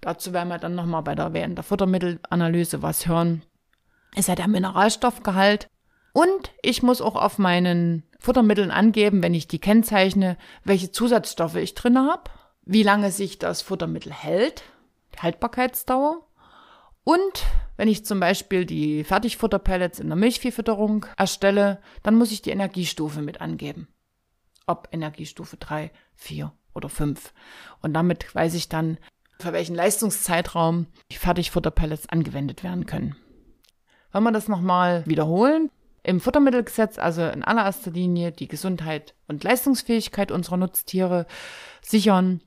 dazu 0.00 0.32
werden 0.32 0.48
wir 0.48 0.58
dann 0.58 0.74
nochmal 0.74 1.02
bei 1.02 1.14
der, 1.14 1.32
während 1.32 1.56
der 1.56 1.64
Futtermittelanalyse 1.64 2.82
was 2.82 3.06
hören, 3.06 3.42
ist 4.14 4.28
ja 4.28 4.34
der 4.34 4.48
Mineralstoffgehalt. 4.48 5.68
Und 6.12 6.52
ich 6.62 6.82
muss 6.82 7.02
auch 7.02 7.14
auf 7.14 7.38
meinen 7.38 8.02
Futtermitteln 8.18 8.70
angeben, 8.70 9.22
wenn 9.22 9.34
ich 9.34 9.48
die 9.48 9.58
kennzeichne, 9.58 10.38
welche 10.64 10.90
Zusatzstoffe 10.90 11.56
ich 11.56 11.74
drinne 11.74 12.08
habe, 12.10 12.30
wie 12.64 12.82
lange 12.82 13.10
sich 13.10 13.38
das 13.38 13.62
Futtermittel 13.62 14.12
hält, 14.12 14.62
die 15.14 15.20
Haltbarkeitsdauer. 15.20 16.26
Und 17.08 17.46
wenn 17.76 17.86
ich 17.86 18.04
zum 18.04 18.18
Beispiel 18.18 18.66
die 18.66 19.04
Fertigfutterpellets 19.04 20.00
in 20.00 20.08
der 20.08 20.16
Milchviehfütterung 20.16 21.06
erstelle, 21.16 21.80
dann 22.02 22.16
muss 22.16 22.32
ich 22.32 22.42
die 22.42 22.50
Energiestufe 22.50 23.22
mit 23.22 23.40
angeben. 23.40 23.86
Ob 24.66 24.88
Energiestufe 24.90 25.56
3, 25.56 25.92
4 26.16 26.52
oder 26.74 26.88
5. 26.88 27.32
Und 27.80 27.94
damit 27.94 28.34
weiß 28.34 28.54
ich 28.54 28.68
dann, 28.68 28.98
für 29.38 29.52
welchen 29.52 29.76
Leistungszeitraum 29.76 30.88
die 31.12 31.16
Fertigfutterpellets 31.16 32.08
angewendet 32.08 32.64
werden 32.64 32.86
können. 32.86 33.14
Wenn 34.10 34.24
wir 34.24 34.32
das 34.32 34.48
nochmal 34.48 35.06
wiederholen, 35.06 35.70
im 36.06 36.20
Futtermittelgesetz 36.20 36.98
also 36.98 37.26
in 37.26 37.42
allererster 37.42 37.90
Linie 37.90 38.30
die 38.30 38.46
Gesundheit 38.46 39.14
und 39.26 39.42
Leistungsfähigkeit 39.42 40.30
unserer 40.30 40.56
Nutztiere 40.56 41.26
sichern, 41.82 42.42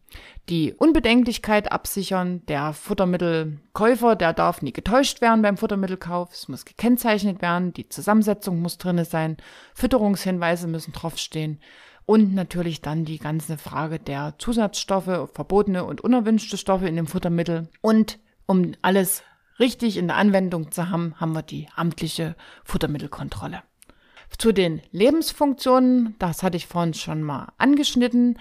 die 0.48 0.74
Unbedenklichkeit 0.74 1.70
absichern. 1.70 2.42
Der 2.48 2.72
Futtermittelkäufer, 2.72 4.16
der 4.16 4.32
darf 4.32 4.62
nie 4.62 4.72
getäuscht 4.72 5.20
werden 5.20 5.42
beim 5.42 5.58
Futtermittelkauf. 5.58 6.32
Es 6.32 6.48
muss 6.48 6.64
gekennzeichnet 6.64 7.42
werden. 7.42 7.74
Die 7.74 7.90
Zusammensetzung 7.90 8.62
muss 8.62 8.78
drinne 8.78 9.04
sein. 9.04 9.36
Fütterungshinweise 9.74 10.68
müssen 10.68 10.94
draufstehen. 10.94 11.60
Und 12.06 12.34
natürlich 12.34 12.82
dann 12.82 13.04
die 13.04 13.20
ganze 13.20 13.58
Frage 13.58 14.00
der 14.00 14.36
Zusatzstoffe, 14.40 15.30
verbotene 15.34 15.84
und 15.84 16.00
unerwünschte 16.00 16.58
Stoffe 16.58 16.88
in 16.88 16.96
dem 16.96 17.08
Futtermittel. 17.08 17.68
Und 17.82 18.20
um 18.46 18.72
alles 18.82 19.22
richtig 19.60 19.98
in 19.98 20.08
der 20.08 20.18
Anwendung 20.18 20.72
zu 20.72 20.90
haben, 20.90 21.16
haben 21.18 21.34
wir 21.34 21.44
die 21.44 21.68
amtliche 21.76 22.36
Futtermittelkontrolle. 22.64 23.62
Zu 24.38 24.52
den 24.52 24.82
Lebensfunktionen, 24.92 26.16
das 26.20 26.44
hatte 26.44 26.58
ich 26.58 26.68
vorhin 26.68 26.94
schon 26.94 27.24
mal 27.24 27.52
angeschnitten, 27.58 28.38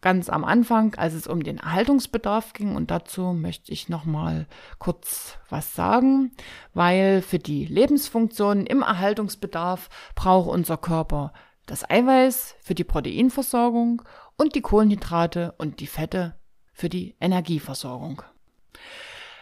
ganz 0.00 0.28
am 0.28 0.44
Anfang, 0.44 0.94
als 0.96 1.14
es 1.14 1.26
um 1.26 1.42
den 1.42 1.58
Erhaltungsbedarf 1.58 2.52
ging. 2.52 2.76
Und 2.76 2.90
dazu 2.90 3.32
möchte 3.32 3.72
ich 3.72 3.88
noch 3.88 4.04
mal 4.04 4.46
kurz 4.78 5.38
was 5.48 5.74
sagen, 5.74 6.32
weil 6.74 7.22
für 7.22 7.38
die 7.38 7.66
Lebensfunktionen 7.66 8.66
im 8.66 8.82
Erhaltungsbedarf 8.82 9.88
braucht 10.14 10.48
unser 10.48 10.76
Körper 10.76 11.32
das 11.66 11.88
Eiweiß 11.88 12.54
für 12.60 12.74
die 12.74 12.84
Proteinversorgung 12.84 14.02
und 14.36 14.54
die 14.54 14.62
Kohlenhydrate 14.62 15.54
und 15.58 15.80
die 15.80 15.86
Fette 15.86 16.36
für 16.72 16.88
die 16.88 17.16
Energieversorgung. 17.20 18.22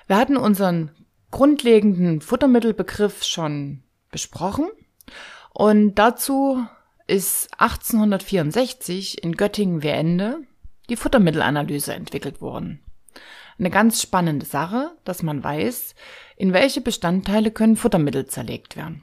Wir 0.07 0.17
hatten 0.17 0.37
unseren 0.37 0.91
grundlegenden 1.35 2.21
Futtermittelbegriff 2.21 3.25
schon 3.25 3.83
besprochen. 4.13 4.69
Und 5.53 5.97
dazu 5.97 6.65
ist 7.09 7.49
1864 7.59 9.25
in 9.25 9.33
Göttingen-Weende 9.33 10.43
die 10.89 10.95
Futtermittelanalyse 10.95 11.93
entwickelt 11.93 12.41
worden. 12.41 12.85
Eine 13.59 13.71
ganz 13.71 14.01
spannende 14.01 14.47
Sache, 14.47 14.93
dass 15.03 15.25
man 15.25 15.43
weiß, 15.43 15.97
in 16.37 16.53
welche 16.53 16.81
Bestandteile 16.81 17.51
können 17.51 17.75
Futtermittel 17.75 18.27
zerlegt 18.27 18.77
werden. 18.77 19.03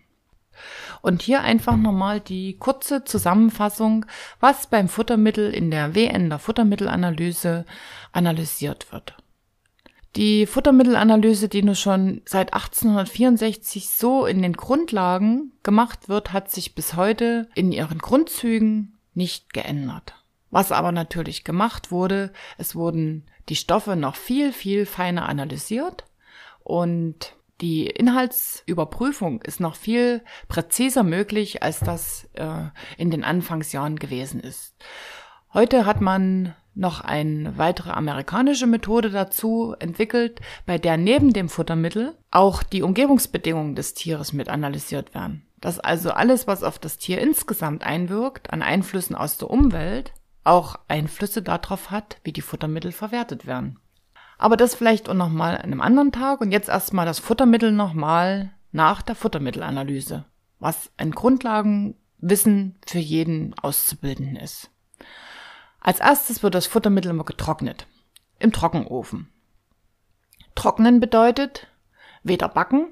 Und 1.01 1.23
hier 1.23 1.41
einfach 1.41 1.75
nochmal 1.75 2.21
die 2.21 2.55
kurze 2.57 3.03
Zusammenfassung, 3.03 4.05
was 4.39 4.67
beim 4.67 4.87
Futtermittel 4.87 5.53
in 5.53 5.69
der 5.69 5.95
WN 5.95 6.29
der 6.29 6.39
Futtermittelanalyse 6.39 7.65
analysiert 8.13 8.89
wird. 8.93 9.20
Die 10.15 10.45
Futtermittelanalyse, 10.45 11.47
die 11.47 11.63
nur 11.63 11.75
schon 11.75 12.21
seit 12.25 12.53
1864 12.53 13.89
so 13.89 14.25
in 14.25 14.41
den 14.41 14.53
Grundlagen 14.53 15.53
gemacht 15.63 16.09
wird, 16.09 16.33
hat 16.33 16.51
sich 16.51 16.75
bis 16.75 16.95
heute 16.95 17.47
in 17.55 17.71
ihren 17.71 17.97
Grundzügen 17.97 18.97
nicht 19.13 19.53
geändert. 19.53 20.15
Was 20.49 20.73
aber 20.73 20.91
natürlich 20.91 21.45
gemacht 21.45 21.91
wurde, 21.91 22.33
es 22.57 22.75
wurden 22.75 23.25
die 23.47 23.55
Stoffe 23.55 23.95
noch 23.95 24.15
viel, 24.15 24.51
viel 24.51 24.85
feiner 24.85 25.29
analysiert 25.29 26.03
und 26.63 27.35
die 27.61 27.85
Inhaltsüberprüfung 27.85 29.41
ist 29.43 29.59
noch 29.59 29.75
viel 29.75 30.23
präziser 30.47 31.03
möglich, 31.03 31.63
als 31.63 31.79
das 31.79 32.27
äh, 32.33 32.65
in 32.97 33.11
den 33.11 33.23
Anfangsjahren 33.23 33.97
gewesen 33.97 34.41
ist. 34.41 34.75
Heute 35.53 35.85
hat 35.85 36.01
man 36.01 36.55
noch 36.73 37.01
eine 37.01 37.57
weitere 37.57 37.91
amerikanische 37.91 38.67
Methode 38.67 39.09
dazu 39.09 39.75
entwickelt, 39.79 40.39
bei 40.65 40.77
der 40.77 40.97
neben 40.97 41.33
dem 41.33 41.49
Futtermittel 41.49 42.15
auch 42.31 42.63
die 42.63 42.81
Umgebungsbedingungen 42.81 43.75
des 43.75 43.93
Tieres 43.93 44.33
mit 44.33 44.49
analysiert 44.49 45.13
werden. 45.13 45.45
Dass 45.59 45.79
also 45.79 46.11
alles, 46.11 46.47
was 46.47 46.63
auf 46.63 46.79
das 46.79 46.97
Tier 46.97 47.19
insgesamt 47.21 47.83
einwirkt, 47.83 48.51
an 48.51 48.61
Einflüssen 48.61 49.15
aus 49.15 49.37
der 49.37 49.49
Umwelt, 49.49 50.13
auch 50.43 50.79
Einflüsse 50.87 51.41
darauf 51.41 51.91
hat, 51.91 52.17
wie 52.23 52.33
die 52.33 52.41
Futtermittel 52.41 52.91
verwertet 52.91 53.45
werden. 53.45 53.77
Aber 54.37 54.57
das 54.57 54.73
vielleicht 54.73 55.07
auch 55.07 55.13
nochmal 55.13 55.55
an 55.55 55.63
einem 55.63 55.81
anderen 55.81 56.11
Tag 56.11 56.41
und 56.41 56.51
jetzt 56.51 56.69
erstmal 56.69 57.05
das 57.05 57.19
Futtermittel 57.19 57.71
nochmal 57.71 58.51
nach 58.71 59.03
der 59.03 59.13
Futtermittelanalyse, 59.13 60.25
was 60.59 60.89
ein 60.97 61.11
Grundlagenwissen 61.11 62.75
für 62.87 62.97
jeden 62.97 63.53
Auszubildenden 63.59 64.37
ist. 64.37 64.71
Als 65.81 65.99
erstes 65.99 66.43
wird 66.43 66.53
das 66.53 66.67
Futtermittel 66.67 67.09
immer 67.09 67.23
getrocknet. 67.25 67.87
Im 68.39 68.51
Trockenofen. 68.53 69.31
Trocknen 70.55 70.99
bedeutet 70.99 71.67
weder 72.23 72.47
backen, 72.49 72.87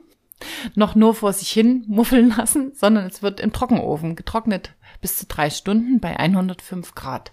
noch 0.74 0.96
nur 0.96 1.14
vor 1.14 1.32
sich 1.34 1.52
hin 1.52 1.86
muffeln 1.88 2.30
lassen, 2.38 2.74
sondern 2.74 3.06
es 3.06 3.22
wird 3.22 3.40
im 3.40 3.54
Trockenofen 3.54 4.16
getrocknet 4.16 4.74
bis 5.02 5.18
zu 5.18 5.28
drei 5.28 5.52
Stunden 5.52 6.00
bei 6.00 6.18
105 6.18 6.96
Grad. 6.96 7.32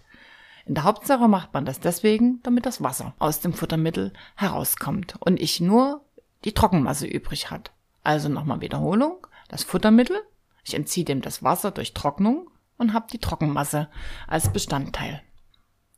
In 0.67 0.75
der 0.75 0.85
Hauptsache 0.85 1.27
macht 1.27 1.55
man 1.55 1.65
das 1.65 1.81
deswegen, 1.81 2.43
damit 2.43 2.67
das 2.67 2.83
Wasser 2.83 3.15
aus 3.19 3.41
dem 3.41 3.55
Futtermittel 3.55 4.13
herauskommt 4.35 5.15
und 5.21 5.41
ich 5.41 5.61
nur 5.61 6.05
die 6.45 6.53
Trockenmasse 6.53 7.07
übrig 7.07 7.51
hat. 7.51 7.71
Also 8.03 8.29
nochmal 8.29 8.61
Wiederholung. 8.61 9.27
Das 9.49 9.63
Futtermittel, 9.63 10.21
ich 10.65 10.75
entziehe 10.75 11.05
dem 11.05 11.23
das 11.23 11.43
Wasser 11.43 11.71
durch 11.71 11.95
Trocknung 11.95 12.51
und 12.77 12.93
habe 12.93 13.07
die 13.11 13.19
Trockenmasse 13.19 13.89
als 14.27 14.53
Bestandteil. 14.53 15.23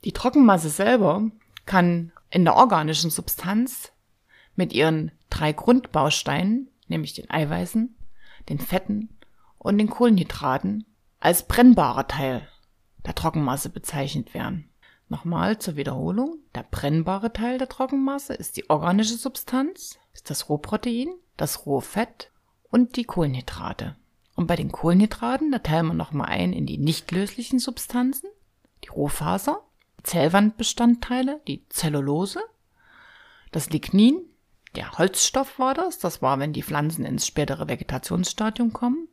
Die 0.05 0.13
Trockenmasse 0.13 0.69
selber 0.69 1.31
kann 1.67 2.13
in 2.31 2.45
der 2.45 2.57
organischen 2.57 3.11
Substanz 3.11 3.93
mit 4.55 4.73
ihren 4.73 5.13
drei 5.31 5.53
Grundbausteinen, 5.53 6.69
nämlich 6.87 7.15
den 7.15 7.31
Eiweißen, 7.31 7.97
den 8.49 8.59
Fetten 8.59 9.19
und 9.59 9.79
den 9.79 9.91
Kohlenhydraten, 9.91 10.85
als 11.21 11.47
brennbarer 11.47 12.07
Teil 12.07 12.49
der 13.05 13.15
Trockenmasse 13.15 13.71
bezeichnet 13.71 14.35
werden. 14.35 14.71
Nochmal 15.09 15.59
zur 15.59 15.77
Wiederholung. 15.77 16.39
Der 16.55 16.65
brennbare 16.71 17.33
Teil 17.33 17.59
der 17.59 17.69
Trockenmasse 17.69 18.35
ist 18.35 18.57
die 18.57 18.69
organische 18.69 19.17
Substanz, 19.17 19.99
ist 20.13 20.29
das 20.29 20.49
Rohprotein, 20.49 21.09
das 21.37 21.67
Rohfett 21.67 22.31
und 22.71 22.97
die 22.97 23.05
Kohlenhydrate. 23.05 23.97
Und 24.37 24.47
bei 24.47 24.57
den 24.57 24.71
Kohlenhydraten, 24.71 25.51
da 25.51 25.59
teilen 25.59 25.87
wir 25.87 25.95
nochmal 25.95 26.29
ein 26.29 26.53
in 26.53 26.67
die 26.67 26.79
nicht 26.79 27.11
löslichen 27.11 27.59
Substanzen, 27.59 28.29
die 28.85 28.89
Rohfaser, 28.89 29.63
Zellwandbestandteile, 30.09 31.43
die 31.47 31.69
Zellulose, 31.69 32.41
das 33.53 33.69
Lignin, 33.69 34.23
der 34.75 34.93
Holzstoff 34.93 35.59
war 35.59 35.75
das, 35.75 35.99
das 35.99 36.23
war, 36.23 36.39
wenn 36.39 36.55
die 36.55 36.63
Pflanzen 36.63 37.05
ins 37.05 37.27
spätere 37.27 37.69
Vegetationsstadium 37.69 38.73
kommen, 38.73 39.09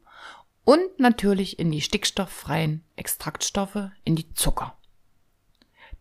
und 0.63 0.97
natürlich 0.97 1.59
in 1.59 1.69
die 1.69 1.81
stickstofffreien 1.81 2.81
Extraktstoffe, 2.95 3.89
in 4.05 4.15
die 4.15 4.33
Zucker. 4.35 4.77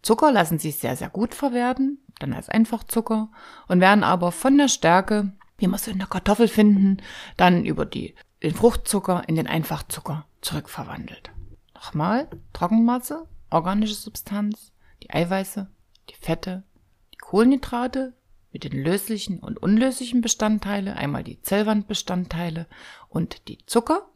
Zucker 0.00 0.30
lassen 0.30 0.60
sich 0.60 0.76
sehr, 0.76 0.96
sehr 0.96 1.10
gut 1.10 1.34
verwerten, 1.34 1.98
dann 2.20 2.32
als 2.32 2.48
Einfachzucker 2.48 3.30
und 3.66 3.80
werden 3.80 4.04
aber 4.04 4.30
von 4.30 4.56
der 4.56 4.68
Stärke, 4.68 5.32
wie 5.58 5.66
wir 5.66 5.74
es 5.74 5.88
in 5.88 5.98
der 5.98 6.06
Kartoffel 6.06 6.46
finden, 6.46 6.98
dann 7.36 7.64
über 7.64 7.84
die, 7.84 8.14
den 8.44 8.54
Fruchtzucker 8.54 9.24
in 9.26 9.34
den 9.34 9.48
Einfachzucker 9.48 10.24
zurückverwandelt. 10.40 11.32
Nochmal, 11.74 12.28
Trockenmasse, 12.52 13.26
organische 13.50 13.94
Substanz, 13.94 14.70
die 15.04 15.10
Eiweiße, 15.10 15.68
die 16.10 16.14
Fette, 16.14 16.64
die 17.12 17.18
Kohlenhydrate 17.18 18.14
mit 18.52 18.64
den 18.64 18.82
löslichen 18.82 19.40
und 19.40 19.62
unlöslichen 19.62 20.20
Bestandteile, 20.20 20.96
einmal 20.96 21.24
die 21.24 21.40
Zellwandbestandteile 21.42 22.66
und 23.08 23.48
die 23.48 23.58
Zucker. 23.66 24.08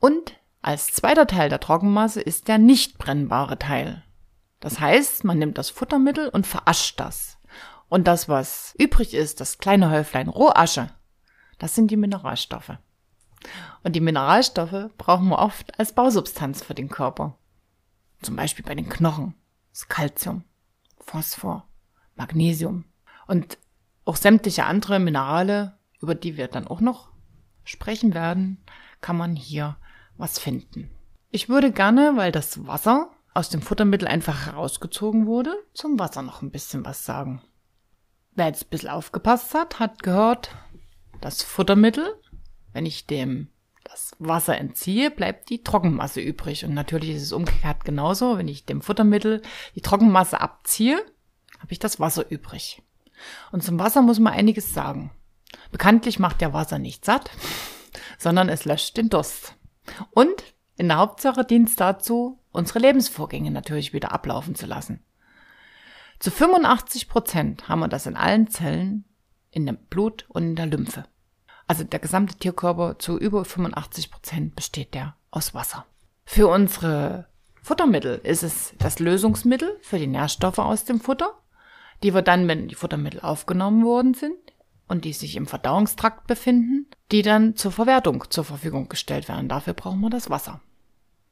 Und 0.00 0.34
als 0.62 0.88
zweiter 0.88 1.26
Teil 1.26 1.50
der 1.50 1.60
Trockenmasse 1.60 2.20
ist 2.20 2.48
der 2.48 2.58
nicht 2.58 2.98
brennbare 2.98 3.58
Teil. 3.58 4.02
Das 4.60 4.80
heißt, 4.80 5.24
man 5.24 5.38
nimmt 5.38 5.58
das 5.58 5.70
Futtermittel 5.70 6.28
und 6.30 6.46
verascht 6.46 6.98
das. 6.98 7.38
Und 7.88 8.08
das, 8.08 8.28
was 8.28 8.74
übrig 8.78 9.14
ist, 9.14 9.40
das 9.40 9.58
kleine 9.58 9.90
Häuflein 9.90 10.28
Rohasche, 10.28 10.88
das 11.58 11.74
sind 11.74 11.90
die 11.90 11.96
Mineralstoffe. 11.96 12.72
Und 13.82 13.94
die 13.94 14.00
Mineralstoffe 14.00 14.90
brauchen 14.96 15.28
wir 15.28 15.38
oft 15.38 15.78
als 15.78 15.92
Bausubstanz 15.92 16.62
für 16.62 16.74
den 16.74 16.88
Körper. 16.88 17.36
Zum 18.22 18.36
Beispiel 18.36 18.64
bei 18.64 18.74
den 18.74 18.88
Knochen. 18.88 19.34
Das 19.74 19.88
Calcium, 19.88 20.44
Phosphor, 21.00 21.66
Magnesium 22.14 22.84
und 23.26 23.58
auch 24.04 24.14
sämtliche 24.14 24.66
andere 24.66 25.00
Minerale, 25.00 25.76
über 26.00 26.14
die 26.14 26.36
wir 26.36 26.46
dann 26.46 26.68
auch 26.68 26.80
noch 26.80 27.08
sprechen 27.64 28.14
werden, 28.14 28.62
kann 29.00 29.16
man 29.16 29.34
hier 29.34 29.76
was 30.16 30.38
finden. 30.38 30.92
Ich 31.30 31.48
würde 31.48 31.72
gerne, 31.72 32.12
weil 32.14 32.30
das 32.30 32.68
Wasser 32.68 33.10
aus 33.34 33.48
dem 33.48 33.62
Futtermittel 33.62 34.06
einfach 34.06 34.46
herausgezogen 34.46 35.26
wurde, 35.26 35.52
zum 35.72 35.98
Wasser 35.98 36.22
noch 36.22 36.40
ein 36.40 36.52
bisschen 36.52 36.84
was 36.84 37.04
sagen. 37.04 37.42
Wer 38.30 38.46
jetzt 38.46 38.66
ein 38.66 38.70
bisschen 38.70 38.90
aufgepasst 38.90 39.54
hat, 39.54 39.80
hat 39.80 40.04
gehört, 40.04 40.54
das 41.20 41.42
Futtermittel, 41.42 42.14
wenn 42.72 42.86
ich 42.86 43.08
dem 43.08 43.48
das 43.94 44.10
Wasser 44.18 44.58
entziehe, 44.58 45.08
bleibt 45.08 45.50
die 45.50 45.62
Trockenmasse 45.62 46.20
übrig. 46.20 46.64
Und 46.64 46.74
natürlich 46.74 47.10
ist 47.10 47.22
es 47.22 47.32
umgekehrt 47.32 47.84
genauso. 47.84 48.38
Wenn 48.38 48.48
ich 48.48 48.64
dem 48.64 48.82
Futtermittel 48.82 49.40
die 49.76 49.82
Trockenmasse 49.82 50.40
abziehe, 50.40 50.96
habe 51.60 51.72
ich 51.72 51.78
das 51.78 52.00
Wasser 52.00 52.28
übrig. 52.28 52.82
Und 53.52 53.62
zum 53.62 53.78
Wasser 53.78 54.02
muss 54.02 54.18
man 54.18 54.32
einiges 54.32 54.74
sagen. 54.74 55.12
Bekanntlich 55.70 56.18
macht 56.18 56.40
der 56.40 56.52
Wasser 56.52 56.80
nicht 56.80 57.04
satt, 57.04 57.30
sondern 58.18 58.48
es 58.48 58.64
löscht 58.64 58.96
den 58.96 59.10
Durst. 59.10 59.54
Und 60.10 60.42
in 60.76 60.88
der 60.88 60.96
Hauptsache 60.96 61.44
dient 61.44 61.68
es 61.68 61.76
dazu, 61.76 62.40
unsere 62.50 62.80
Lebensvorgänge 62.80 63.52
natürlich 63.52 63.92
wieder 63.92 64.10
ablaufen 64.10 64.56
zu 64.56 64.66
lassen. 64.66 65.04
Zu 66.18 66.32
85 66.32 67.08
Prozent 67.08 67.68
haben 67.68 67.78
wir 67.78 67.88
das 67.88 68.06
in 68.06 68.16
allen 68.16 68.48
Zellen, 68.48 69.04
in 69.52 69.66
dem 69.66 69.76
Blut 69.76 70.26
und 70.30 70.42
in 70.42 70.56
der 70.56 70.66
Lymphe. 70.66 71.04
Also 71.66 71.84
der 71.84 72.00
gesamte 72.00 72.36
Tierkörper 72.36 72.98
zu 72.98 73.18
über 73.18 73.44
85 73.44 74.10
Prozent 74.10 74.56
besteht 74.56 74.94
der 74.94 75.16
aus 75.30 75.54
Wasser. 75.54 75.86
Für 76.24 76.48
unsere 76.48 77.26
Futtermittel 77.62 78.20
ist 78.22 78.42
es 78.42 78.74
das 78.78 78.98
Lösungsmittel 78.98 79.78
für 79.80 79.98
die 79.98 80.06
Nährstoffe 80.06 80.58
aus 80.58 80.84
dem 80.84 81.00
Futter, 81.00 81.32
die 82.02 82.12
wir 82.12 82.22
dann, 82.22 82.46
wenn 82.48 82.68
die 82.68 82.74
Futtermittel 82.74 83.20
aufgenommen 83.20 83.84
worden 83.84 84.14
sind 84.14 84.36
und 84.86 85.04
die 85.04 85.14
sich 85.14 85.36
im 85.36 85.46
Verdauungstrakt 85.46 86.26
befinden, 86.26 86.86
die 87.10 87.22
dann 87.22 87.56
zur 87.56 87.72
Verwertung 87.72 88.24
zur 88.30 88.44
Verfügung 88.44 88.88
gestellt 88.88 89.28
werden. 89.28 89.48
Dafür 89.48 89.72
brauchen 89.72 90.00
wir 90.00 90.10
das 90.10 90.28
Wasser, 90.28 90.60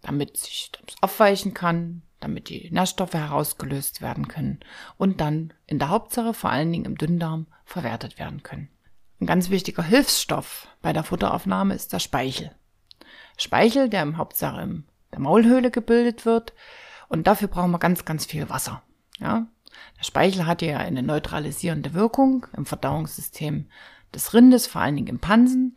damit 0.00 0.38
sich 0.38 0.72
das 0.72 0.96
aufweichen 1.02 1.52
kann, 1.52 2.02
damit 2.20 2.48
die 2.48 2.70
Nährstoffe 2.70 3.14
herausgelöst 3.14 4.00
werden 4.00 4.28
können 4.28 4.60
und 4.96 5.20
dann 5.20 5.52
in 5.66 5.78
der 5.78 5.90
Hauptsache 5.90 6.32
vor 6.32 6.50
allen 6.50 6.72
Dingen 6.72 6.86
im 6.86 6.96
Dünndarm 6.96 7.46
verwertet 7.64 8.18
werden 8.18 8.42
können. 8.42 8.68
Ein 9.22 9.26
ganz 9.26 9.50
wichtiger 9.50 9.84
Hilfsstoff 9.84 10.66
bei 10.82 10.92
der 10.92 11.04
Futteraufnahme 11.04 11.74
ist 11.74 11.92
der 11.92 12.00
Speichel. 12.00 12.50
Speichel, 13.38 13.88
der 13.88 14.02
im 14.02 14.16
Hauptsache 14.16 14.60
in 14.62 14.84
der 15.12 15.20
Maulhöhle 15.20 15.70
gebildet 15.70 16.26
wird 16.26 16.52
und 17.08 17.28
dafür 17.28 17.46
brauchen 17.46 17.70
wir 17.70 17.78
ganz, 17.78 18.04
ganz 18.04 18.24
viel 18.24 18.50
Wasser. 18.50 18.82
Ja? 19.20 19.46
Der 19.96 20.02
Speichel 20.02 20.44
hat 20.44 20.60
ja 20.60 20.78
eine 20.78 21.04
neutralisierende 21.04 21.94
Wirkung 21.94 22.48
im 22.56 22.66
Verdauungssystem 22.66 23.68
des 24.12 24.34
Rindes, 24.34 24.66
vor 24.66 24.80
allen 24.80 24.96
Dingen 24.96 25.06
im 25.06 25.20
Pansen. 25.20 25.76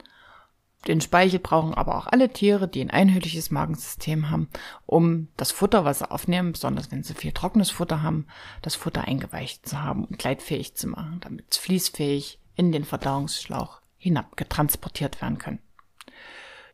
Den 0.88 1.00
Speichel 1.00 1.38
brauchen 1.38 1.76
aber 1.76 2.00
auch 2.00 2.08
alle 2.08 2.34
Tiere, 2.34 2.68
die 2.68 2.82
ein 2.82 2.90
einhülliges 2.90 3.52
Magensystem 3.52 4.32
haben, 4.32 4.50
um 4.88 5.28
das 5.38 5.52
Futter, 5.52 5.86
was 5.86 6.00
sie 6.00 6.10
aufnehmen, 6.10 6.54
besonders 6.54 6.92
wenn 6.92 7.04
sie 7.04 7.14
viel 7.14 7.32
trockenes 7.32 7.70
Futter 7.70 8.02
haben, 8.02 8.26
das 8.64 8.74
Futter 8.74 9.04
eingeweicht 9.04 9.70
zu 9.70 9.84
haben 9.84 10.04
und 10.04 10.18
gleitfähig 10.18 10.74
zu 10.74 10.88
machen, 10.88 11.20
damit 11.22 11.46
es 11.52 11.58
fließfähig 11.58 12.40
in 12.56 12.72
den 12.72 12.86
Verdauungsschlauch 12.86 13.82
hinabgetransportiert 13.98 15.22
werden 15.22 15.38
können. 15.38 15.60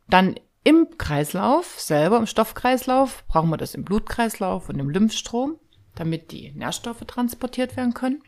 Dann 0.08 0.36
im 0.64 0.96
Kreislauf 0.96 1.80
selber, 1.80 2.18
im 2.18 2.26
Stoffkreislauf, 2.26 3.24
brauchen 3.26 3.50
wir 3.50 3.56
das 3.56 3.74
im 3.74 3.84
Blutkreislauf 3.84 4.68
und 4.68 4.78
im 4.78 4.90
Lymphstrom, 4.90 5.58
damit 5.94 6.30
die 6.30 6.52
Nährstoffe 6.52 7.04
transportiert 7.06 7.76
werden 7.76 7.94
können. 7.94 8.22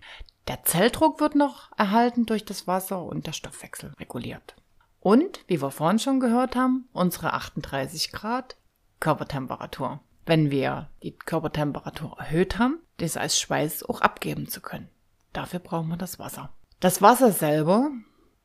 Der 0.48 0.64
Zelldruck 0.64 1.20
wird 1.20 1.34
noch 1.34 1.70
erhalten 1.78 2.26
durch 2.26 2.44
das 2.44 2.66
Wasser 2.66 3.02
und 3.02 3.26
der 3.26 3.32
Stoffwechsel 3.32 3.92
reguliert. 3.98 4.56
Und, 5.00 5.40
wie 5.46 5.60
wir 5.62 5.70
vorhin 5.70 5.98
schon 5.98 6.20
gehört 6.20 6.56
haben, 6.56 6.88
unsere 6.92 7.34
38 7.34 8.10
Grad 8.10 8.56
Körpertemperatur. 9.00 10.00
Wenn 10.26 10.50
wir 10.50 10.88
die 11.02 11.12
Körpertemperatur 11.12 12.16
erhöht 12.18 12.58
haben, 12.58 12.78
das 12.96 13.16
als 13.16 13.38
Schweiß 13.38 13.82
auch 13.84 14.00
abgeben 14.00 14.48
zu 14.48 14.60
können. 14.60 14.88
Dafür 15.34 15.60
brauchen 15.60 15.88
wir 15.88 15.96
das 15.96 16.18
Wasser. 16.18 16.50
Das 16.80 17.00
Wasser 17.02 17.32
selber. 17.32 17.90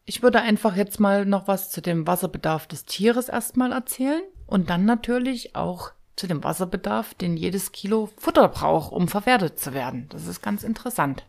Ich 0.05 0.23
würde 0.23 0.41
einfach 0.41 0.75
jetzt 0.75 0.99
mal 0.99 1.25
noch 1.25 1.47
was 1.47 1.69
zu 1.69 1.81
dem 1.81 2.07
Wasserbedarf 2.07 2.67
des 2.67 2.85
Tieres 2.85 3.29
erstmal 3.29 3.71
erzählen 3.71 4.23
und 4.47 4.69
dann 4.69 4.85
natürlich 4.85 5.55
auch 5.55 5.91
zu 6.15 6.27
dem 6.27 6.43
Wasserbedarf, 6.43 7.13
den 7.13 7.37
jedes 7.37 7.71
Kilo 7.71 8.09
Futter 8.17 8.49
braucht, 8.49 8.91
um 8.91 9.07
verwertet 9.07 9.59
zu 9.59 9.73
werden. 9.73 10.07
Das 10.09 10.27
ist 10.27 10.41
ganz 10.41 10.63
interessant. 10.63 11.25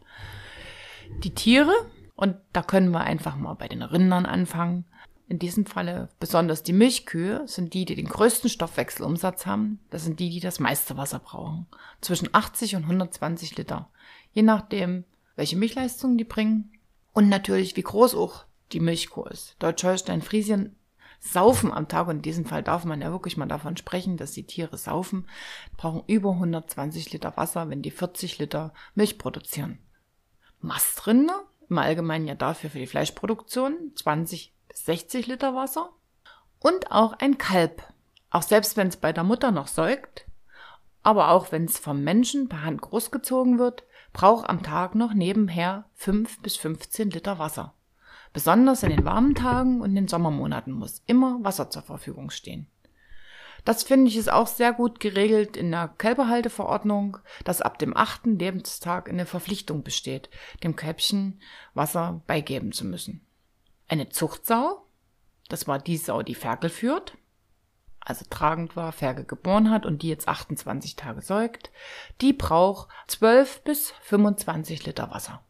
Die 1.22 1.34
Tiere, 1.34 1.72
und 2.16 2.36
da 2.52 2.62
können 2.62 2.90
wir 2.90 3.00
einfach 3.00 3.36
mal 3.36 3.54
bei 3.54 3.68
den 3.68 3.82
Rindern 3.82 4.26
anfangen. 4.26 4.84
In 5.28 5.38
diesem 5.38 5.64
Falle 5.64 6.08
besonders 6.18 6.64
die 6.64 6.72
Milchkühe 6.72 7.46
sind 7.46 7.72
die, 7.72 7.84
die 7.84 7.94
den 7.94 8.08
größten 8.08 8.50
Stoffwechselumsatz 8.50 9.46
haben. 9.46 9.78
Das 9.90 10.04
sind 10.04 10.18
die, 10.18 10.30
die 10.30 10.40
das 10.40 10.58
meiste 10.58 10.96
Wasser 10.96 11.20
brauchen. 11.20 11.66
Zwischen 12.00 12.28
80 12.32 12.74
und 12.76 12.82
120 12.82 13.56
Liter. 13.56 13.88
Je 14.32 14.42
nachdem, 14.42 15.04
welche 15.36 15.56
Milchleistung 15.56 16.18
die 16.18 16.24
bringen 16.24 16.72
und 17.12 17.28
natürlich, 17.28 17.76
wie 17.76 17.82
groß 17.82 18.14
auch 18.14 18.44
die 18.72 18.80
Milchkuh 18.80 19.24
ist. 19.24 19.56
Deutsch-Holstein, 19.58 20.22
Friesien 20.22 20.76
saufen 21.20 21.72
am 21.72 21.88
Tag 21.88 22.08
und 22.08 22.16
in 22.16 22.22
diesem 22.22 22.46
Fall 22.46 22.62
darf 22.62 22.84
man 22.84 23.02
ja 23.02 23.10
wirklich 23.10 23.36
mal 23.36 23.46
davon 23.46 23.76
sprechen, 23.76 24.16
dass 24.16 24.32
die 24.32 24.46
Tiere 24.46 24.78
saufen, 24.78 25.28
brauchen 25.76 26.02
über 26.06 26.30
120 26.30 27.12
Liter 27.12 27.36
Wasser, 27.36 27.68
wenn 27.68 27.82
die 27.82 27.90
40 27.90 28.38
Liter 28.38 28.72
Milch 28.94 29.18
produzieren. 29.18 29.78
Mastrinder, 30.60 31.44
im 31.68 31.78
Allgemeinen 31.78 32.26
ja 32.26 32.34
dafür 32.34 32.70
für 32.70 32.78
die 32.78 32.86
Fleischproduktion, 32.86 33.92
20 33.94 34.54
bis 34.68 34.84
60 34.86 35.26
Liter 35.26 35.54
Wasser. 35.54 35.90
Und 36.58 36.90
auch 36.90 37.14
ein 37.14 37.38
Kalb. 37.38 37.82
Auch 38.30 38.42
selbst 38.42 38.76
wenn 38.76 38.88
es 38.88 38.96
bei 38.96 39.12
der 39.12 39.24
Mutter 39.24 39.50
noch 39.50 39.66
säugt, 39.66 40.26
aber 41.02 41.30
auch 41.30 41.52
wenn 41.52 41.64
es 41.64 41.78
vom 41.78 42.02
Menschen 42.02 42.48
per 42.48 42.62
Hand 42.62 42.82
großgezogen 42.82 43.58
wird, 43.58 43.84
braucht 44.12 44.48
am 44.48 44.62
Tag 44.62 44.94
noch 44.94 45.14
nebenher 45.14 45.84
5 45.94 46.40
bis 46.40 46.56
15 46.56 47.10
Liter 47.10 47.38
Wasser. 47.38 47.74
Besonders 48.32 48.82
in 48.82 48.90
den 48.90 49.04
warmen 49.04 49.34
Tagen 49.34 49.80
und 49.80 49.94
den 49.94 50.08
Sommermonaten 50.08 50.72
muss 50.72 51.02
immer 51.06 51.38
Wasser 51.42 51.70
zur 51.70 51.82
Verfügung 51.82 52.30
stehen. 52.30 52.68
Das 53.64 53.82
finde 53.82 54.08
ich 54.08 54.16
ist 54.16 54.32
auch 54.32 54.46
sehr 54.46 54.72
gut 54.72 55.00
geregelt 55.00 55.56
in 55.56 55.70
der 55.70 55.88
Kälberhalteverordnung, 55.88 57.18
dass 57.44 57.60
ab 57.60 57.78
dem 57.78 57.96
achten 57.96 58.38
Lebenstag 58.38 59.08
eine 59.08 59.26
Verpflichtung 59.26 59.82
besteht, 59.82 60.30
dem 60.62 60.76
Kälbchen 60.76 61.40
Wasser 61.74 62.22
beigeben 62.26 62.72
zu 62.72 62.86
müssen. 62.86 63.26
Eine 63.88 64.08
Zuchtsau, 64.08 64.86
das 65.48 65.66
war 65.66 65.78
die 65.78 65.96
Sau, 65.96 66.22
die 66.22 66.34
Ferkel 66.34 66.70
führt, 66.70 67.18
also 68.00 68.24
tragend 68.28 68.76
war, 68.76 68.92
Ferge 68.92 69.24
geboren 69.24 69.70
hat 69.70 69.86
und 69.86 70.02
die 70.02 70.08
jetzt 70.08 70.28
28 70.28 70.96
Tage 70.96 71.22
säugt, 71.22 71.70
die 72.20 72.32
braucht 72.32 72.88
12 73.08 73.62
bis 73.62 73.92
25 74.02 74.86
Liter 74.86 75.10
Wasser. 75.10 75.42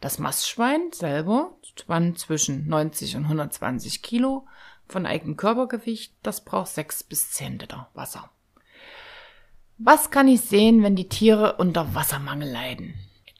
Das 0.00 0.18
Mastschwein 0.18 0.92
selber 0.92 1.56
spannt 1.76 2.18
zwischen 2.18 2.68
90 2.68 3.16
und 3.16 3.24
120 3.24 4.02
Kilo 4.02 4.46
von 4.86 5.06
eigenem 5.06 5.36
Körpergewicht, 5.36 6.14
das 6.22 6.44
braucht 6.44 6.68
6 6.68 7.04
bis 7.04 7.30
10 7.32 7.58
Liter 7.58 7.88
Wasser. 7.94 8.30
Was 9.78 10.10
kann 10.10 10.28
ich 10.28 10.40
sehen, 10.42 10.82
wenn 10.82 10.96
die 10.96 11.08
Tiere 11.08 11.56
unter 11.56 11.94
Wassermangel 11.94 12.50
leiden? 12.50 12.94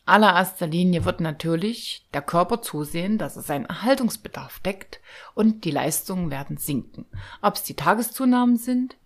Allererster 0.06 0.66
Linie 0.66 1.04
wird 1.04 1.20
natürlich 1.20 2.06
der 2.14 2.22
Körper 2.22 2.62
zusehen, 2.62 3.18
dass 3.18 3.36
er 3.36 3.42
seinen 3.42 3.66
Erhaltungsbedarf 3.66 4.60
deckt 4.60 5.00
und 5.34 5.64
die 5.64 5.70
Leistungen 5.70 6.30
werden 6.30 6.56
sinken. 6.56 7.06
Ob 7.42 7.56
es 7.56 7.64
die 7.64 7.74
Tageszunahmen 7.74 8.56
sind 8.56 8.96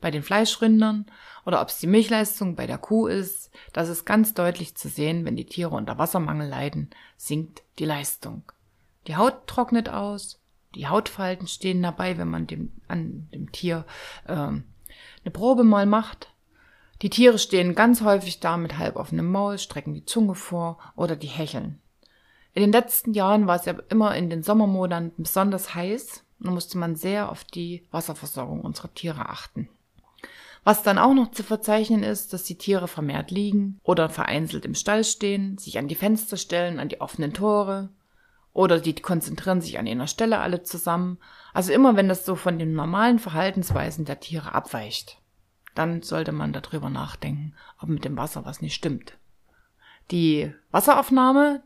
bei 0.00 0.10
den 0.10 0.22
Fleischrindern 0.22 1.06
oder 1.44 1.60
ob 1.60 1.68
es 1.68 1.78
die 1.78 1.86
Milchleistung 1.86 2.56
bei 2.56 2.66
der 2.66 2.78
Kuh 2.78 3.06
ist, 3.06 3.50
das 3.72 3.88
ist 3.88 4.04
ganz 4.04 4.34
deutlich 4.34 4.76
zu 4.76 4.88
sehen, 4.88 5.24
wenn 5.24 5.36
die 5.36 5.46
Tiere 5.46 5.74
unter 5.74 5.98
Wassermangel 5.98 6.48
leiden, 6.48 6.90
sinkt 7.16 7.62
die 7.78 7.86
Leistung. 7.86 8.44
Die 9.06 9.16
Haut 9.16 9.46
trocknet 9.46 9.88
aus, 9.88 10.40
die 10.74 10.86
Hautfalten 10.86 11.48
stehen 11.48 11.82
dabei, 11.82 12.18
wenn 12.18 12.28
man 12.28 12.46
dem, 12.46 12.72
an 12.86 13.28
dem 13.32 13.50
Tier 13.50 13.86
ähm, 14.28 14.64
eine 15.24 15.30
Probe 15.30 15.64
mal 15.64 15.86
macht 15.86 16.29
Die 17.02 17.10
Tiere 17.10 17.38
stehen 17.38 17.74
ganz 17.74 18.02
häufig 18.02 18.40
da 18.40 18.56
mit 18.56 18.76
halb 18.76 18.96
offenem 18.96 19.30
Maul, 19.30 19.58
strecken 19.58 19.94
die 19.94 20.04
Zunge 20.04 20.34
vor 20.34 20.78
oder 20.96 21.16
die 21.16 21.28
hecheln. 21.28 21.80
In 22.52 22.62
den 22.62 22.72
letzten 22.72 23.14
Jahren 23.14 23.46
war 23.46 23.56
es 23.56 23.64
ja 23.64 23.74
immer 23.88 24.14
in 24.16 24.28
den 24.28 24.42
Sommermonaten 24.42 25.12
besonders 25.16 25.74
heiß 25.74 26.24
und 26.40 26.52
musste 26.52 26.78
man 26.78 26.96
sehr 26.96 27.30
auf 27.30 27.44
die 27.44 27.86
Wasserversorgung 27.90 28.60
unserer 28.60 28.92
Tiere 28.92 29.28
achten. 29.28 29.68
Was 30.62 30.82
dann 30.82 30.98
auch 30.98 31.14
noch 31.14 31.30
zu 31.30 31.42
verzeichnen 31.42 32.02
ist, 32.02 32.34
dass 32.34 32.44
die 32.44 32.58
Tiere 32.58 32.86
vermehrt 32.86 33.30
liegen 33.30 33.80
oder 33.82 34.10
vereinzelt 34.10 34.66
im 34.66 34.74
Stall 34.74 35.04
stehen, 35.04 35.56
sich 35.56 35.78
an 35.78 35.88
die 35.88 35.94
Fenster 35.94 36.36
stellen, 36.36 36.78
an 36.78 36.90
die 36.90 37.00
offenen 37.00 37.32
Tore 37.32 37.88
oder 38.52 38.78
die 38.78 38.94
konzentrieren 38.94 39.62
sich 39.62 39.78
an 39.78 39.86
einer 39.86 40.06
Stelle 40.06 40.40
alle 40.40 40.62
zusammen. 40.62 41.18
Also 41.54 41.72
immer 41.72 41.96
wenn 41.96 42.08
das 42.08 42.26
so 42.26 42.34
von 42.34 42.58
den 42.58 42.74
normalen 42.74 43.18
Verhaltensweisen 43.18 44.04
der 44.04 44.20
Tiere 44.20 44.54
abweicht, 44.54 45.19
dann 45.80 46.02
sollte 46.02 46.32
man 46.32 46.52
darüber 46.52 46.90
nachdenken, 46.90 47.54
ob 47.80 47.88
mit 47.88 48.04
dem 48.04 48.18
Wasser 48.18 48.44
was 48.44 48.60
nicht 48.60 48.74
stimmt. 48.74 49.16
Die 50.10 50.52
Wasseraufnahme, 50.72 51.62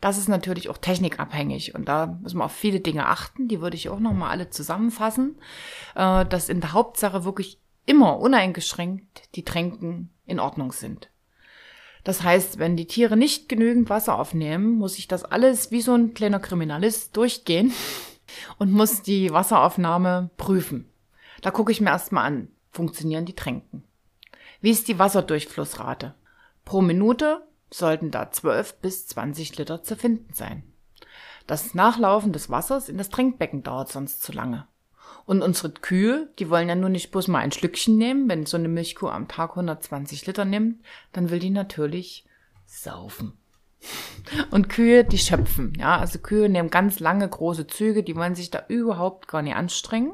das 0.00 0.16
ist 0.16 0.28
natürlich 0.28 0.70
auch 0.70 0.78
technikabhängig 0.78 1.74
und 1.74 1.86
da 1.86 2.06
müssen 2.06 2.38
wir 2.38 2.46
auf 2.46 2.52
viele 2.52 2.80
Dinge 2.80 3.04
achten. 3.04 3.46
Die 3.46 3.60
würde 3.60 3.76
ich 3.76 3.90
auch 3.90 4.00
nochmal 4.00 4.30
alle 4.30 4.48
zusammenfassen, 4.48 5.36
äh, 5.94 6.24
dass 6.24 6.48
in 6.48 6.62
der 6.62 6.72
Hauptsache 6.72 7.24
wirklich 7.24 7.60
immer 7.84 8.18
uneingeschränkt 8.18 9.34
die 9.34 9.44
Tränken 9.44 10.14
in 10.24 10.40
Ordnung 10.40 10.72
sind. 10.72 11.10
Das 12.04 12.22
heißt, 12.22 12.58
wenn 12.58 12.74
die 12.74 12.86
Tiere 12.86 13.18
nicht 13.18 13.50
genügend 13.50 13.90
Wasser 13.90 14.18
aufnehmen, 14.18 14.78
muss 14.78 14.96
ich 14.96 15.08
das 15.08 15.24
alles 15.24 15.70
wie 15.72 15.82
so 15.82 15.92
ein 15.92 16.14
kleiner 16.14 16.40
Kriminalist 16.40 17.14
durchgehen 17.18 17.74
und 18.58 18.72
muss 18.72 19.02
die 19.02 19.30
Wasseraufnahme 19.30 20.30
prüfen. 20.38 20.88
Da 21.42 21.50
gucke 21.50 21.70
ich 21.70 21.82
mir 21.82 21.90
erstmal 21.90 22.24
an, 22.24 22.48
funktionieren 22.70 23.24
die 23.24 23.34
Tränken? 23.34 23.84
Wie 24.60 24.70
ist 24.70 24.88
die 24.88 24.98
Wasserdurchflussrate? 24.98 26.14
Pro 26.64 26.80
Minute 26.82 27.46
sollten 27.70 28.10
da 28.10 28.30
12 28.30 28.80
bis 28.80 29.06
20 29.06 29.56
Liter 29.58 29.82
zu 29.82 29.96
finden 29.96 30.32
sein. 30.32 30.62
Das 31.46 31.74
Nachlaufen 31.74 32.32
des 32.32 32.50
Wassers 32.50 32.88
in 32.88 32.98
das 32.98 33.08
Trinkbecken 33.08 33.62
dauert 33.62 33.90
sonst 33.90 34.22
zu 34.22 34.32
lange. 34.32 34.66
Und 35.24 35.42
unsere 35.42 35.70
Kühe, 35.70 36.30
die 36.38 36.50
wollen 36.50 36.68
ja 36.68 36.74
nur 36.74 36.88
nicht 36.88 37.10
bloß 37.10 37.28
mal 37.28 37.40
ein 37.40 37.52
Schlückchen 37.52 37.98
nehmen. 37.98 38.28
Wenn 38.28 38.46
so 38.46 38.56
eine 38.56 38.68
Milchkuh 38.68 39.08
am 39.08 39.28
Tag 39.28 39.50
120 39.50 40.26
Liter 40.26 40.44
nimmt, 40.44 40.82
dann 41.12 41.30
will 41.30 41.38
die 41.38 41.50
natürlich 41.50 42.24
saufen. 42.66 43.32
Und 44.50 44.68
Kühe, 44.68 45.04
die 45.04 45.18
schöpfen. 45.18 45.72
Ja, 45.78 45.98
also 45.98 46.18
Kühe 46.18 46.48
nehmen 46.48 46.70
ganz 46.70 47.00
lange 47.00 47.28
große 47.28 47.66
Züge, 47.66 48.02
die 48.02 48.16
wollen 48.16 48.34
sich 48.34 48.50
da 48.50 48.64
überhaupt 48.68 49.28
gar 49.28 49.42
nicht 49.42 49.54
anstrengen. 49.54 50.12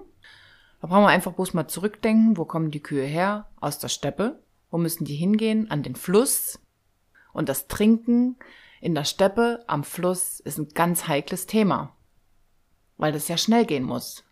Da 0.84 0.88
brauchen 0.88 1.04
wir 1.04 1.08
einfach 1.08 1.32
bloß 1.32 1.54
mal 1.54 1.66
zurückdenken, 1.66 2.36
wo 2.36 2.44
kommen 2.44 2.70
die 2.70 2.82
Kühe 2.82 3.06
her? 3.06 3.48
Aus 3.58 3.78
der 3.78 3.88
Steppe. 3.88 4.42
Wo 4.70 4.76
müssen 4.76 5.06
die 5.06 5.14
hingehen? 5.14 5.70
An 5.70 5.82
den 5.82 5.96
Fluss. 5.96 6.60
Und 7.32 7.48
das 7.48 7.68
Trinken 7.68 8.36
in 8.82 8.94
der 8.94 9.04
Steppe 9.04 9.64
am 9.66 9.82
Fluss 9.82 10.40
ist 10.40 10.58
ein 10.58 10.68
ganz 10.74 11.08
heikles 11.08 11.46
Thema. 11.46 11.96
Weil 12.98 13.12
das 13.12 13.28
ja 13.28 13.38
schnell 13.38 13.64
gehen 13.64 13.84
muss 13.84 14.24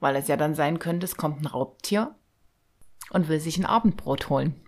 weil 0.00 0.16
es 0.16 0.28
ja 0.28 0.36
dann 0.36 0.54
sein 0.54 0.78
könnte, 0.78 1.04
es 1.04 1.16
kommt 1.16 1.42
ein 1.42 1.46
Raubtier 1.46 2.14
und 3.10 3.28
will 3.28 3.40
sich 3.40 3.58
ein 3.58 3.66
Abendbrot 3.66 4.28
holen. 4.28 4.60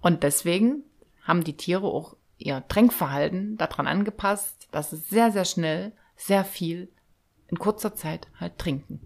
Und 0.00 0.22
deswegen 0.22 0.84
haben 1.22 1.44
die 1.44 1.56
Tiere 1.56 1.86
auch 1.86 2.16
ihr 2.38 2.66
Tränkverhalten 2.68 3.56
daran 3.56 3.86
angepasst, 3.86 4.68
dass 4.70 4.92
es 4.92 5.08
sehr, 5.08 5.32
sehr 5.32 5.44
schnell, 5.44 5.92
sehr 6.16 6.44
viel 6.44 6.90
in 7.48 7.58
kurzer 7.58 7.94
Zeit 7.94 8.28
halt 8.38 8.58
trinken. 8.58 9.00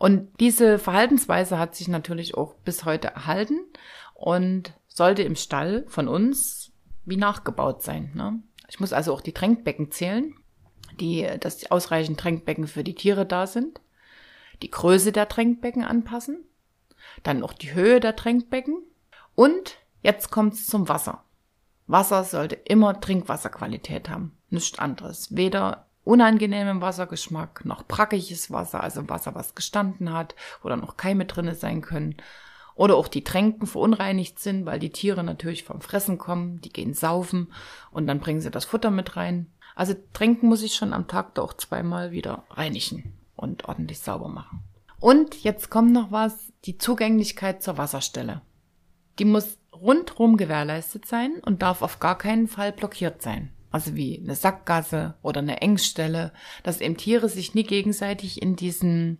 Und 0.00 0.28
diese 0.40 0.78
Verhaltensweise 0.78 1.58
hat 1.58 1.74
sich 1.74 1.86
natürlich 1.86 2.34
auch 2.34 2.54
bis 2.54 2.86
heute 2.86 3.08
erhalten 3.08 3.60
und 4.14 4.72
sollte 4.88 5.22
im 5.22 5.36
Stall 5.36 5.84
von 5.88 6.08
uns 6.08 6.72
wie 7.04 7.18
nachgebaut 7.18 7.82
sein. 7.82 8.10
Ne? 8.14 8.42
Ich 8.68 8.80
muss 8.80 8.94
also 8.94 9.12
auch 9.12 9.20
die 9.20 9.34
Tränkbecken 9.34 9.90
zählen, 9.90 10.34
die, 10.98 11.28
dass 11.40 11.70
ausreichend 11.70 12.18
Tränkbecken 12.18 12.66
für 12.66 12.82
die 12.82 12.94
Tiere 12.94 13.26
da 13.26 13.46
sind 13.46 13.80
die 14.62 14.70
Größe 14.70 15.12
der 15.12 15.28
Tränkbecken 15.28 15.84
anpassen, 15.84 16.44
dann 17.22 17.38
noch 17.38 17.52
die 17.52 17.72
Höhe 17.72 18.00
der 18.00 18.16
Tränkbecken 18.16 18.82
und 19.34 19.78
jetzt 20.02 20.30
kommt's 20.30 20.66
zum 20.66 20.88
Wasser. 20.88 21.24
Wasser 21.86 22.24
sollte 22.24 22.54
immer 22.54 23.00
Trinkwasserqualität 23.00 24.08
haben, 24.08 24.36
nichts 24.48 24.78
anderes. 24.78 25.34
Weder 25.34 25.86
unangenehmen 26.04 26.80
Wassergeschmack 26.80 27.64
noch 27.64 27.84
brackiges 27.84 28.50
Wasser, 28.50 28.82
also 28.82 29.08
Wasser, 29.08 29.34
was 29.34 29.54
gestanden 29.54 30.12
hat 30.12 30.34
oder 30.62 30.76
noch 30.76 30.96
Keime 30.96 31.26
drinne 31.26 31.54
sein 31.54 31.82
können. 31.82 32.16
Oder 32.74 32.96
auch 32.96 33.08
die 33.08 33.24
Tränken 33.24 33.66
verunreinigt 33.66 34.38
sind, 34.38 34.64
weil 34.64 34.78
die 34.78 34.90
Tiere 34.90 35.22
natürlich 35.22 35.64
vom 35.64 35.82
Fressen 35.82 36.16
kommen, 36.16 36.60
die 36.62 36.72
gehen 36.72 36.94
saufen 36.94 37.52
und 37.90 38.06
dann 38.06 38.20
bringen 38.20 38.40
sie 38.40 38.50
das 38.50 38.64
Futter 38.64 38.90
mit 38.90 39.16
rein. 39.16 39.52
Also 39.74 39.94
Tränken 40.12 40.48
muss 40.48 40.62
ich 40.62 40.74
schon 40.74 40.92
am 40.92 41.06
Tag 41.06 41.34
da 41.34 41.42
auch 41.42 41.52
zweimal 41.52 42.10
wieder 42.10 42.44
reinigen 42.50 43.18
und 43.36 43.66
ordentlich 43.66 44.00
sauber 44.00 44.28
machen. 44.28 44.62
Und 44.98 45.42
jetzt 45.42 45.70
kommt 45.70 45.92
noch 45.92 46.12
was, 46.12 46.52
die 46.64 46.78
Zugänglichkeit 46.78 47.62
zur 47.62 47.78
Wasserstelle. 47.78 48.42
Die 49.18 49.24
muss 49.24 49.58
rundrum 49.72 50.36
gewährleistet 50.36 51.06
sein 51.06 51.40
und 51.44 51.62
darf 51.62 51.82
auf 51.82 52.00
gar 52.00 52.18
keinen 52.18 52.48
Fall 52.48 52.72
blockiert 52.72 53.22
sein. 53.22 53.50
Also 53.70 53.94
wie 53.94 54.20
eine 54.22 54.34
Sackgasse 54.34 55.14
oder 55.22 55.40
eine 55.40 55.60
Engstelle, 55.60 56.32
dass 56.62 56.80
eben 56.80 56.96
Tiere 56.96 57.28
sich 57.28 57.54
nie 57.54 57.64
gegenseitig 57.64 58.42
in 58.42 58.56
diesen, 58.56 59.18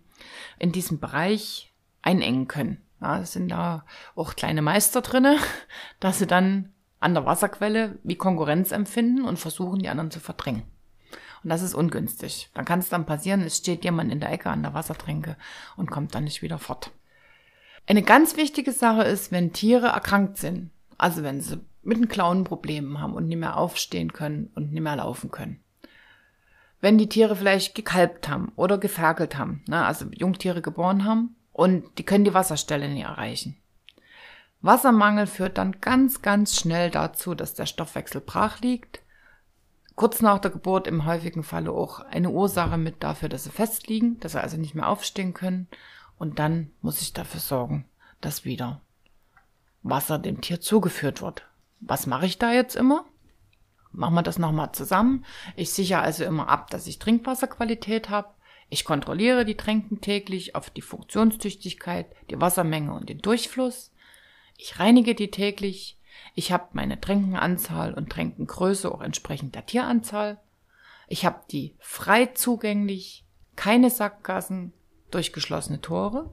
in 0.59 0.73
diesem 0.73 0.99
Bereich 0.99 1.73
einengen 2.03 2.49
können. 2.49 2.83
Ja, 3.01 3.21
es 3.21 3.33
sind 3.33 3.49
da 3.49 3.85
auch 4.15 4.35
kleine 4.35 4.63
Meister 4.63 5.03
drinne, 5.03 5.39
dass 6.01 6.19
sie 6.19 6.27
dann 6.27 6.73
an 6.99 7.15
der 7.15 7.25
Wasserquelle 7.25 7.99
wie 8.03 8.17
Konkurrenz 8.17 8.73
empfinden 8.73 9.25
und 9.25 9.39
versuchen, 9.39 9.79
die 9.79 9.89
anderen 9.89 10.11
zu 10.11 10.21
verdrängen. 10.21 10.65
Und 11.43 11.49
das 11.49 11.63
ist 11.63 11.75
ungünstig. 11.75 12.51
Dann 12.53 12.67
kann 12.67 12.81
es 12.81 12.91
dann 12.91 13.07
passieren, 13.07 13.41
es 13.41 13.57
steht 13.57 13.85
jemand 13.85 14.13
in 14.13 14.21
der 14.21 14.31
Ecke 14.31 14.51
an 14.51 14.63
der 14.63 14.75
Wassertränke 14.75 15.37
und 15.77 15.91
kommt 15.91 16.15
dann 16.15 16.25
nicht 16.25 16.43
wieder 16.43 16.59
fort. 16.59 16.91
Eine 17.87 18.03
ganz 18.03 18.37
wichtige 18.37 18.73
Sache 18.73 19.03
ist, 19.05 19.33
wenn 19.33 19.53
Tiere 19.55 19.89
erkrankt 19.89 20.37
sind, 20.37 20.71
also 21.01 21.23
wenn 21.23 21.41
sie 21.41 21.61
mit 21.83 21.99
den 21.99 22.09
Klauen 22.09 22.45
Problemen 22.45 23.01
haben 23.01 23.15
und 23.15 23.29
nicht 23.29 23.39
mehr 23.39 23.57
aufstehen 23.57 24.13
können 24.13 24.51
und 24.55 24.73
nicht 24.73 24.83
mehr 24.83 24.97
laufen 24.97 25.31
können. 25.31 25.61
Wenn 26.81 26.99
die 26.99 27.09
Tiere 27.09 27.37
vielleicht 27.37 27.75
gekalbt 27.75 28.29
haben 28.29 28.53
oder 28.57 28.79
geferkelt 28.79 29.37
haben, 29.37 29.63
ne, 29.67 29.85
also 29.85 30.07
Jungtiere 30.13 30.63
geboren 30.63 31.05
haben 31.05 31.37
und 31.53 31.85
die 31.99 32.05
können 32.05 32.25
die 32.25 32.35
Wasserstelle 32.35 32.89
nicht 32.89 33.05
erreichen. 33.05 33.57
Wassermangel 34.63 35.27
führt 35.27 35.59
dann 35.59 35.81
ganz, 35.81 36.23
ganz 36.23 36.57
schnell 36.57 36.91
dazu, 36.91 37.35
dass 37.35 37.55
der 37.55 37.67
Stoffwechsel 37.67 38.21
brach 38.21 38.61
liegt 38.61 39.03
kurz 40.01 40.23
nach 40.23 40.39
der 40.39 40.51
Geburt 40.51 40.87
im 40.87 41.05
häufigen 41.05 41.43
Falle 41.43 41.73
auch 41.73 42.01
eine 42.01 42.31
Ursache 42.31 42.79
mit 42.79 43.03
dafür, 43.03 43.29
dass 43.29 43.45
sie 43.45 43.51
festliegen, 43.51 44.19
dass 44.21 44.33
sie 44.33 44.41
also 44.41 44.57
nicht 44.57 44.75
mehr 44.75 44.89
aufstehen 44.89 45.35
können. 45.35 45.69
Und 46.19 46.39
dann 46.39 46.71
muss 46.81 47.03
ich 47.03 47.13
dafür 47.13 47.39
sorgen, 47.39 47.85
dass 48.23 48.47
wieder 48.47 48.81
Wasser 49.83 50.19
dem 50.19 50.41
Tier 50.41 50.61
zugeführt 50.61 51.23
wird. 51.23 51.47
Was 51.81 52.07
mache 52.07 52.27
ich 52.27 52.39
da 52.39 52.53
jetzt 52.53 52.77
immer? 52.77 53.07
Machen 53.93 54.15
wir 54.15 54.23
das 54.23 54.39
nochmal 54.39 54.73
zusammen. 54.73 55.25
Ich 55.57 55.71
sichere 55.71 56.01
also 56.01 56.25
immer 56.25 56.49
ab, 56.49 56.71
dass 56.71 56.87
ich 56.87 56.99
Trinkwasserqualität 56.99 58.09
habe. 58.09 58.29
Ich 58.69 58.85
kontrolliere 58.85 59.45
die 59.45 59.57
Tränken 59.57 60.01
täglich 60.01 60.55
auf 60.55 60.71
die 60.71 60.83
Funktionstüchtigkeit, 60.83 62.07
die 62.31 62.41
Wassermenge 62.41 62.95
und 62.95 63.09
den 63.09 63.19
Durchfluss. 63.19 63.93
Ich 64.57 64.79
reinige 64.79 65.15
die 65.15 65.31
täglich. 65.31 65.99
Ich 66.35 66.53
habe 66.53 66.69
meine 66.73 67.01
Tränkenanzahl 67.01 67.95
und 67.95 68.11
Tränkengröße 68.11 68.93
auch 68.93 69.01
entsprechend 69.01 69.55
der 69.57 69.67
Tieranzahl. 69.67 70.39
Ich 71.09 71.25
habe 71.25 71.41
die 71.51 71.75
frei 71.81 72.27
zugänglich, 72.27 73.25
keine 73.57 73.91
Sackgassen, 73.91 74.73
durchgeschlossene 75.11 75.81
Tore. 75.81 76.31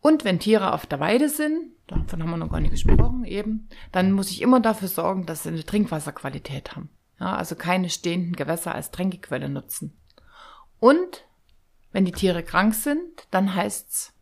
Und 0.00 0.24
wenn 0.24 0.40
Tiere 0.40 0.72
auf 0.72 0.86
der 0.86 0.98
Weide 0.98 1.28
sind, 1.28 1.75
davon 1.86 2.22
haben 2.22 2.30
wir 2.30 2.36
noch 2.36 2.50
gar 2.50 2.60
nicht 2.60 2.70
gesprochen 2.72 3.24
eben, 3.24 3.68
dann 3.92 4.12
muss 4.12 4.30
ich 4.30 4.42
immer 4.42 4.60
dafür 4.60 4.88
sorgen, 4.88 5.26
dass 5.26 5.42
sie 5.42 5.50
eine 5.50 5.64
Trinkwasserqualität 5.64 6.74
haben. 6.74 6.90
Ja, 7.18 7.36
also 7.36 7.54
keine 7.54 7.88
stehenden 7.88 8.34
Gewässer 8.34 8.74
als 8.74 8.90
Tränkequelle 8.90 9.48
nutzen. 9.48 9.98
Und 10.78 11.24
wenn 11.92 12.04
die 12.04 12.12
Tiere 12.12 12.42
krank 12.42 12.74
sind, 12.74 13.26
dann 13.30 13.54
heißt's 13.54 14.12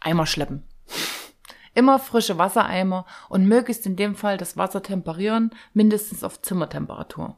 Eimer 0.00 0.26
schleppen. 0.26 0.62
Immer 1.74 1.98
frische 1.98 2.38
Wassereimer 2.38 3.06
und 3.28 3.46
möglichst 3.46 3.86
in 3.86 3.96
dem 3.96 4.14
Fall 4.14 4.36
das 4.36 4.56
Wasser 4.56 4.82
temperieren, 4.82 5.50
mindestens 5.72 6.24
auf 6.24 6.42
Zimmertemperatur. 6.42 7.36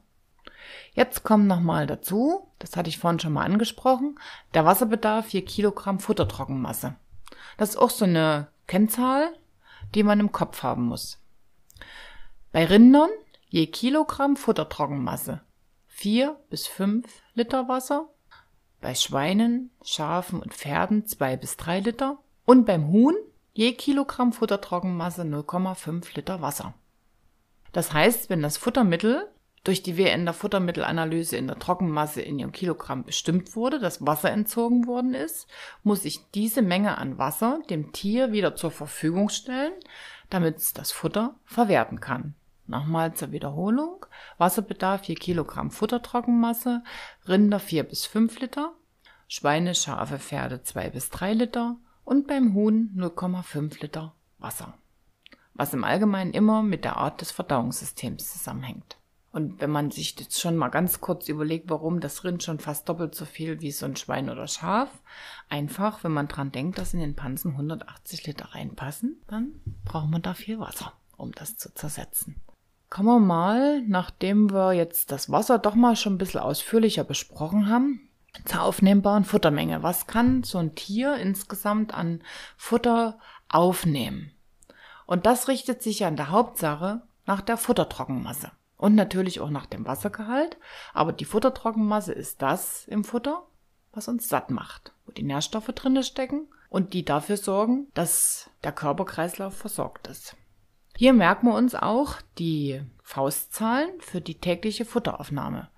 Jetzt 0.93 1.23
kommt 1.23 1.47
nochmal 1.47 1.87
dazu, 1.87 2.49
das 2.59 2.77
hatte 2.77 2.89
ich 2.89 2.99
vorhin 2.99 3.21
schon 3.21 3.33
mal 3.33 3.45
angesprochen, 3.45 4.19
der 4.55 4.65
Wasserbedarf 4.65 5.29
je 5.29 5.43
Kilogramm 5.43 6.01
Futtertrockenmasse. 6.01 6.97
Das 7.57 7.71
ist 7.71 7.77
auch 7.77 7.91
so 7.91 8.05
eine 8.05 8.49
Kennzahl, 8.67 9.33
die 9.95 10.03
man 10.03 10.21
im 10.21 10.33
Kopf 10.33 10.63
haben 10.63 10.87
muss. 10.87 11.19
Bei 12.53 12.65
Rindern 12.65 13.11
je 13.49 13.67
Kilogramm 13.67 14.37
Futtertrockenmasse 14.37 15.41
4 15.89 16.37
bis 16.49 16.67
5 16.67 17.07
Liter 17.35 17.69
Wasser, 17.69 18.09
bei 18.81 18.95
Schweinen, 18.95 19.71
Schafen 19.83 20.41
und 20.41 20.55
Pferden 20.55 21.07
2 21.07 21.37
bis 21.37 21.57
3 21.57 21.81
Liter 21.81 22.19
und 22.45 22.65
beim 22.65 22.89
Huhn 22.89 23.15
je 23.53 23.73
Kilogramm 23.73 24.33
Futtertrockenmasse 24.33 25.23
0,5 25.23 26.15
Liter 26.15 26.41
Wasser. 26.41 26.75
Das 27.73 27.93
heißt, 27.93 28.31
wenn 28.31 28.43
das 28.43 28.57
Futtermittel 28.57 29.29
durch 29.65 29.83
die 29.83 29.99
WN 29.99 30.25
der 30.25 30.35
Futtermittelanalyse 30.35 31.37
in 31.37 31.47
der 31.47 31.59
Trockenmasse 31.59 32.23
in 32.23 32.39
ihrem 32.39 32.53
Kilogramm 32.53 33.05
bestimmt 33.05 33.55
wurde, 33.57 33.79
das 33.79 34.05
Wasser 34.07 34.31
entzogen 34.31 34.87
worden 34.87 35.15
ist, 35.15 35.49
muss 35.83 36.05
ich 36.05 36.31
diese 36.31 36.63
Menge 36.63 36.97
an 36.97 37.19
Wasser 37.19 37.61
dem 37.69 37.93
Tier 37.93 38.33
wieder 38.33 38.57
zur 38.57 38.71
Verfügung 38.71 39.29
stellen, 39.29 39.73
damit 40.31 40.57
es 40.57 40.73
das 40.73 40.93
Futter 40.93 41.35
verwerten 41.45 42.01
kann. 42.01 42.35
Nochmal 42.67 43.15
zur 43.15 43.33
Wiederholung. 43.33 44.07
Wasserbedarf 44.39 45.05
je 45.05 45.17
Kilogramm 45.17 45.71
Futtertrockenmasse, 45.71 46.83
Rinder 47.29 47.59
4 47.59 47.83
bis 47.83 48.07
5 48.07 48.41
Liter, 48.41 48.73
Schweine, 49.27 49.75
Schafe, 49.75 50.19
Pferde 50.19 50.63
2 50.63 50.91
bis 50.91 51.11
3 51.11 51.35
Liter 51.35 51.77
und 52.05 52.27
beim 52.29 52.55
Huhn 52.55 52.95
0,5 52.97 53.83
Liter 53.83 54.15
Wasser. 54.39 54.75
Was 55.55 55.75
im 55.75 55.85
Allgemeinen 55.85 56.33
immer 56.33 56.63
mit 56.63 56.85
der 56.85 56.97
Art 56.97 57.21
des 57.21 57.33
Verdauungssystems 57.33 58.33
zusammenhängt. 58.33 59.00
Und 59.33 59.61
wenn 59.61 59.71
man 59.71 59.93
sich 59.93 60.19
jetzt 60.19 60.41
schon 60.41 60.57
mal 60.57 60.71
ganz 60.71 61.01
kurz 61.01 61.29
überlegt, 61.29 61.71
warum 61.71 62.01
das 62.01 62.25
Rind 62.25 62.43
schon 62.43 62.59
fast 62.59 62.89
doppelt 62.89 63.15
so 63.15 63.25
viel 63.25 63.61
wie 63.61 63.71
so 63.71 63.87
ein 63.87 63.95
Schwein 63.95 64.29
oder 64.29 64.49
Schaf, 64.49 64.89
einfach, 65.49 66.03
wenn 66.03 66.13
man 66.13 66.27
dran 66.27 66.51
denkt, 66.51 66.79
dass 66.79 66.95
in 66.95 67.01
den 67.01 67.15
Pansen 67.15 67.53
180 67.53 68.27
Liter 68.27 68.47
reinpassen, 68.55 69.23
dann 69.29 69.61
braucht 69.85 70.11
man 70.11 70.23
da 70.23 70.35
viel 70.35 70.59
Wasser, 70.59 70.95
um 71.17 71.31
das 71.33 71.57
zu 71.57 71.73
zersetzen. 71.73 72.41
Kommen 72.89 73.07
wir 73.07 73.21
mal, 73.21 73.83
nachdem 73.83 74.51
wir 74.51 74.73
jetzt 74.73 75.13
das 75.13 75.31
Wasser 75.31 75.61
doch 75.61 75.77
mal 75.77 75.95
schon 75.95 76.15
ein 76.15 76.19
bisschen 76.19 76.41
ausführlicher 76.41 77.05
besprochen 77.05 77.69
haben, 77.69 78.09
zur 78.47 78.63
aufnehmbaren 78.63 79.25
Futtermenge. 79.25 79.85
Was 79.85 80.09
kann 80.09 80.43
so 80.43 80.59
ein 80.59 80.75
Tier 80.75 81.17
insgesamt 81.17 81.95
an 81.95 82.23
Futter 82.57 83.21
aufnehmen? 83.49 84.33
Und 85.07 85.27
das 85.27 85.47
richtet 85.47 85.85
sich 85.85 86.01
ja 86.01 86.09
in 86.09 86.17
der 86.17 86.31
Hauptsache 86.31 87.03
nach 87.27 87.41
der 87.41 87.57
Futtertrockenmasse 87.57 88.51
und 88.81 88.95
natürlich 88.95 89.41
auch 89.41 89.51
nach 89.51 89.67
dem 89.67 89.87
Wassergehalt. 89.87 90.57
Aber 90.95 91.13
die 91.13 91.27
Futtertrockenmasse 91.27 92.13
ist 92.13 92.41
das 92.41 92.89
im 92.89 93.05
Futter, 93.05 93.47
was 93.93 94.09
uns 94.09 94.29
satt 94.29 94.51
macht, 94.51 94.95
wo 95.05 95.13
die 95.13 95.23
Nährstoffe 95.23 95.67
drinne 95.67 96.03
stecken 96.03 96.49
und 96.71 96.95
die 96.95 97.05
dafür 97.05 97.37
sorgen, 97.37 97.89
dass 97.93 98.49
der 98.65 98.73
Körperkreislauf 98.73 99.55
versorgt 99.55 100.07
ist. 100.09 100.35
Hier 100.97 101.13
merken 101.13 101.49
wir 101.49 101.55
uns 101.55 101.75
auch 101.75 102.17
die 102.39 102.81
Faustzahlen 103.03 103.91
für 104.01 104.23
die 104.23 104.37
tägliche 104.37 104.87
Futteraufnahme. 104.87 105.69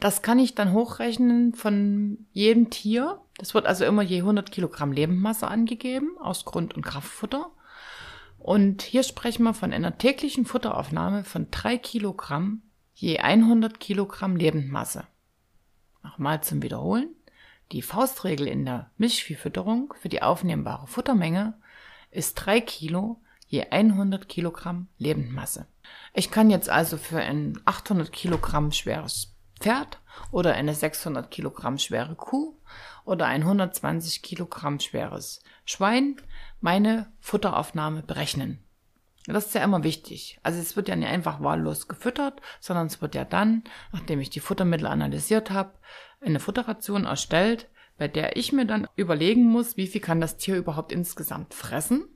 Das 0.00 0.22
kann 0.22 0.40
ich 0.40 0.56
dann 0.56 0.72
hochrechnen 0.72 1.54
von 1.54 2.26
jedem 2.32 2.70
Tier. 2.70 3.20
Das 3.38 3.54
wird 3.54 3.66
also 3.66 3.84
immer 3.84 4.02
je 4.02 4.18
100 4.18 4.50
Kilogramm 4.50 4.90
Lebendmasse 4.90 5.46
angegeben 5.46 6.18
aus 6.18 6.44
Grund- 6.44 6.74
und 6.74 6.82
Kraftfutter. 6.82 7.52
Und 8.42 8.82
hier 8.82 9.04
sprechen 9.04 9.44
wir 9.44 9.54
von 9.54 9.72
einer 9.72 9.98
täglichen 9.98 10.46
Futteraufnahme 10.46 11.22
von 11.22 11.46
drei 11.52 11.78
Kilogramm 11.78 12.62
je 12.92 13.18
100 13.18 13.78
Kilogramm 13.78 14.34
Lebendmasse. 14.34 15.06
Nochmal 16.02 16.42
zum 16.42 16.60
Wiederholen. 16.60 17.08
Die 17.70 17.82
Faustregel 17.82 18.48
in 18.48 18.64
der 18.64 18.90
Milchviehfütterung 18.98 19.94
für 20.00 20.08
die 20.08 20.22
aufnehmbare 20.22 20.88
Futtermenge 20.88 21.54
ist 22.10 22.34
drei 22.34 22.60
Kilo 22.60 23.20
je 23.46 23.62
100 23.70 24.28
Kilogramm 24.28 24.88
Lebendmasse. 24.98 25.66
Ich 26.12 26.32
kann 26.32 26.50
jetzt 26.50 26.68
also 26.68 26.96
für 26.96 27.20
ein 27.20 27.60
800 27.64 28.10
Kilogramm 28.10 28.72
schweres 28.72 29.36
Pferd 29.60 30.00
oder 30.32 30.54
eine 30.54 30.74
600 30.74 31.30
Kilogramm 31.30 31.78
schwere 31.78 32.16
Kuh 32.16 32.56
oder 33.04 33.26
ein 33.26 33.42
120 33.42 34.22
Kilogramm 34.22 34.80
schweres 34.80 35.42
Schwein 35.64 36.16
meine 36.60 37.12
Futteraufnahme 37.20 38.02
berechnen. 38.02 38.62
Das 39.26 39.46
ist 39.46 39.54
ja 39.54 39.62
immer 39.62 39.84
wichtig. 39.84 40.38
Also 40.42 40.60
es 40.60 40.74
wird 40.74 40.88
ja 40.88 40.96
nicht 40.96 41.08
einfach 41.08 41.40
wahllos 41.40 41.86
gefüttert, 41.86 42.40
sondern 42.60 42.86
es 42.88 43.00
wird 43.00 43.14
ja 43.14 43.24
dann, 43.24 43.62
nachdem 43.92 44.20
ich 44.20 44.30
die 44.30 44.40
Futtermittel 44.40 44.86
analysiert 44.86 45.50
habe, 45.50 45.74
eine 46.20 46.40
Futterration 46.40 47.04
erstellt, 47.04 47.68
bei 47.98 48.08
der 48.08 48.36
ich 48.36 48.52
mir 48.52 48.64
dann 48.64 48.88
überlegen 48.96 49.44
muss, 49.44 49.76
wie 49.76 49.86
viel 49.86 50.00
kann 50.00 50.20
das 50.20 50.38
Tier 50.38 50.56
überhaupt 50.56 50.92
insgesamt 50.92 51.54
fressen, 51.54 52.08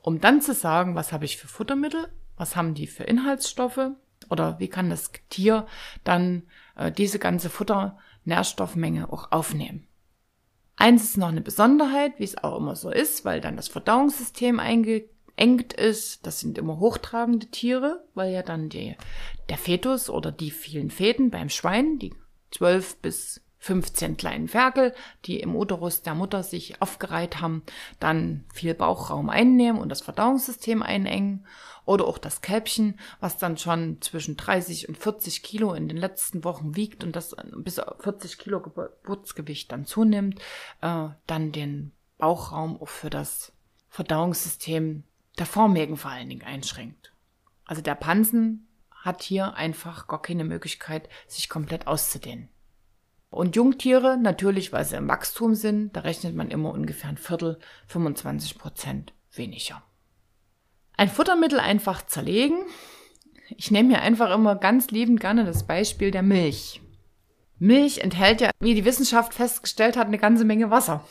um 0.00 0.20
dann 0.20 0.40
zu 0.40 0.54
sagen, 0.54 0.94
was 0.94 1.12
habe 1.12 1.24
ich 1.26 1.36
für 1.36 1.48
Futtermittel, 1.48 2.08
was 2.36 2.56
haben 2.56 2.74
die 2.74 2.86
für 2.86 3.04
Inhaltsstoffe 3.04 3.90
oder 4.30 4.58
wie 4.58 4.68
kann 4.68 4.90
das 4.90 5.10
Tier 5.28 5.66
dann 6.04 6.44
äh, 6.76 6.90
diese 6.90 7.18
ganze 7.18 7.50
Futternährstoffmenge 8.24 9.12
auch 9.12 9.30
aufnehmen. 9.32 9.86
Eins 10.76 11.04
ist 11.04 11.18
noch 11.18 11.28
eine 11.28 11.40
Besonderheit, 11.40 12.18
wie 12.18 12.24
es 12.24 12.42
auch 12.42 12.58
immer 12.58 12.74
so 12.74 12.90
ist, 12.90 13.24
weil 13.24 13.40
dann 13.40 13.56
das 13.56 13.68
Verdauungssystem 13.68 14.58
eingeengt 14.58 15.72
ist. 15.72 16.26
Das 16.26 16.40
sind 16.40 16.58
immer 16.58 16.80
hochtragende 16.80 17.46
Tiere, 17.46 18.04
weil 18.14 18.32
ja 18.32 18.42
dann 18.42 18.70
die, 18.70 18.96
der 19.48 19.58
Fetus 19.58 20.10
oder 20.10 20.32
die 20.32 20.50
vielen 20.50 20.90
Fäden 20.90 21.30
beim 21.30 21.48
Schwein, 21.48 21.98
die 21.98 22.12
12 22.50 22.96
bis 22.96 23.40
15 23.64 24.18
kleinen 24.18 24.46
Ferkel, 24.46 24.94
die 25.24 25.40
im 25.40 25.56
Uterus 25.56 26.02
der 26.02 26.14
Mutter 26.14 26.42
sich 26.42 26.82
aufgereiht 26.82 27.40
haben, 27.40 27.62
dann 27.98 28.44
viel 28.52 28.74
Bauchraum 28.74 29.30
einnehmen 29.30 29.80
und 29.80 29.88
das 29.88 30.02
Verdauungssystem 30.02 30.82
einengen. 30.82 31.46
Oder 31.86 32.06
auch 32.06 32.18
das 32.18 32.42
Kälbchen, 32.42 33.00
was 33.20 33.38
dann 33.38 33.56
schon 33.56 34.02
zwischen 34.02 34.36
30 34.36 34.90
und 34.90 34.98
40 34.98 35.42
Kilo 35.42 35.72
in 35.72 35.88
den 35.88 35.96
letzten 35.96 36.44
Wochen 36.44 36.76
wiegt 36.76 37.04
und 37.04 37.16
das 37.16 37.34
bis 37.56 37.80
40 38.00 38.36
Kilo 38.36 38.60
Geburtsgewicht 38.60 39.72
dann 39.72 39.86
zunimmt, 39.86 40.40
äh, 40.82 41.08
dann 41.26 41.52
den 41.52 41.92
Bauchraum 42.18 42.80
auch 42.80 42.88
für 42.88 43.08
das 43.08 43.52
Verdauungssystem 43.88 45.04
der 45.38 45.46
Vormägen 45.46 45.96
vor 45.96 46.10
allen 46.10 46.28
Dingen 46.28 46.44
einschränkt. 46.44 47.14
Also 47.64 47.80
der 47.80 47.94
Pansen 47.94 48.68
hat 48.90 49.22
hier 49.22 49.54
einfach 49.54 50.06
gar 50.06 50.20
keine 50.20 50.44
Möglichkeit, 50.44 51.08
sich 51.26 51.48
komplett 51.48 51.86
auszudehnen. 51.86 52.50
Und 53.34 53.56
Jungtiere, 53.56 54.16
natürlich, 54.16 54.72
weil 54.72 54.84
sie 54.84 54.94
im 54.94 55.08
Wachstum 55.08 55.56
sind, 55.56 55.96
da 55.96 56.02
rechnet 56.02 56.36
man 56.36 56.52
immer 56.52 56.70
ungefähr 56.70 57.10
ein 57.10 57.16
Viertel, 57.16 57.58
25 57.88 58.56
Prozent 58.58 59.12
weniger. 59.32 59.82
Ein 60.96 61.08
Futtermittel 61.08 61.58
einfach 61.58 62.06
zerlegen. 62.06 62.58
Ich 63.56 63.72
nehme 63.72 63.88
hier 63.88 64.02
einfach 64.02 64.32
immer 64.32 64.54
ganz 64.54 64.92
liebend 64.92 65.18
gerne 65.18 65.44
das 65.44 65.66
Beispiel 65.66 66.12
der 66.12 66.22
Milch. 66.22 66.80
Milch 67.58 67.98
enthält 67.98 68.40
ja, 68.40 68.52
wie 68.60 68.76
die 68.76 68.84
Wissenschaft 68.84 69.34
festgestellt 69.34 69.96
hat, 69.96 70.06
eine 70.06 70.18
ganze 70.18 70.44
Menge 70.44 70.70
Wasser. 70.70 71.04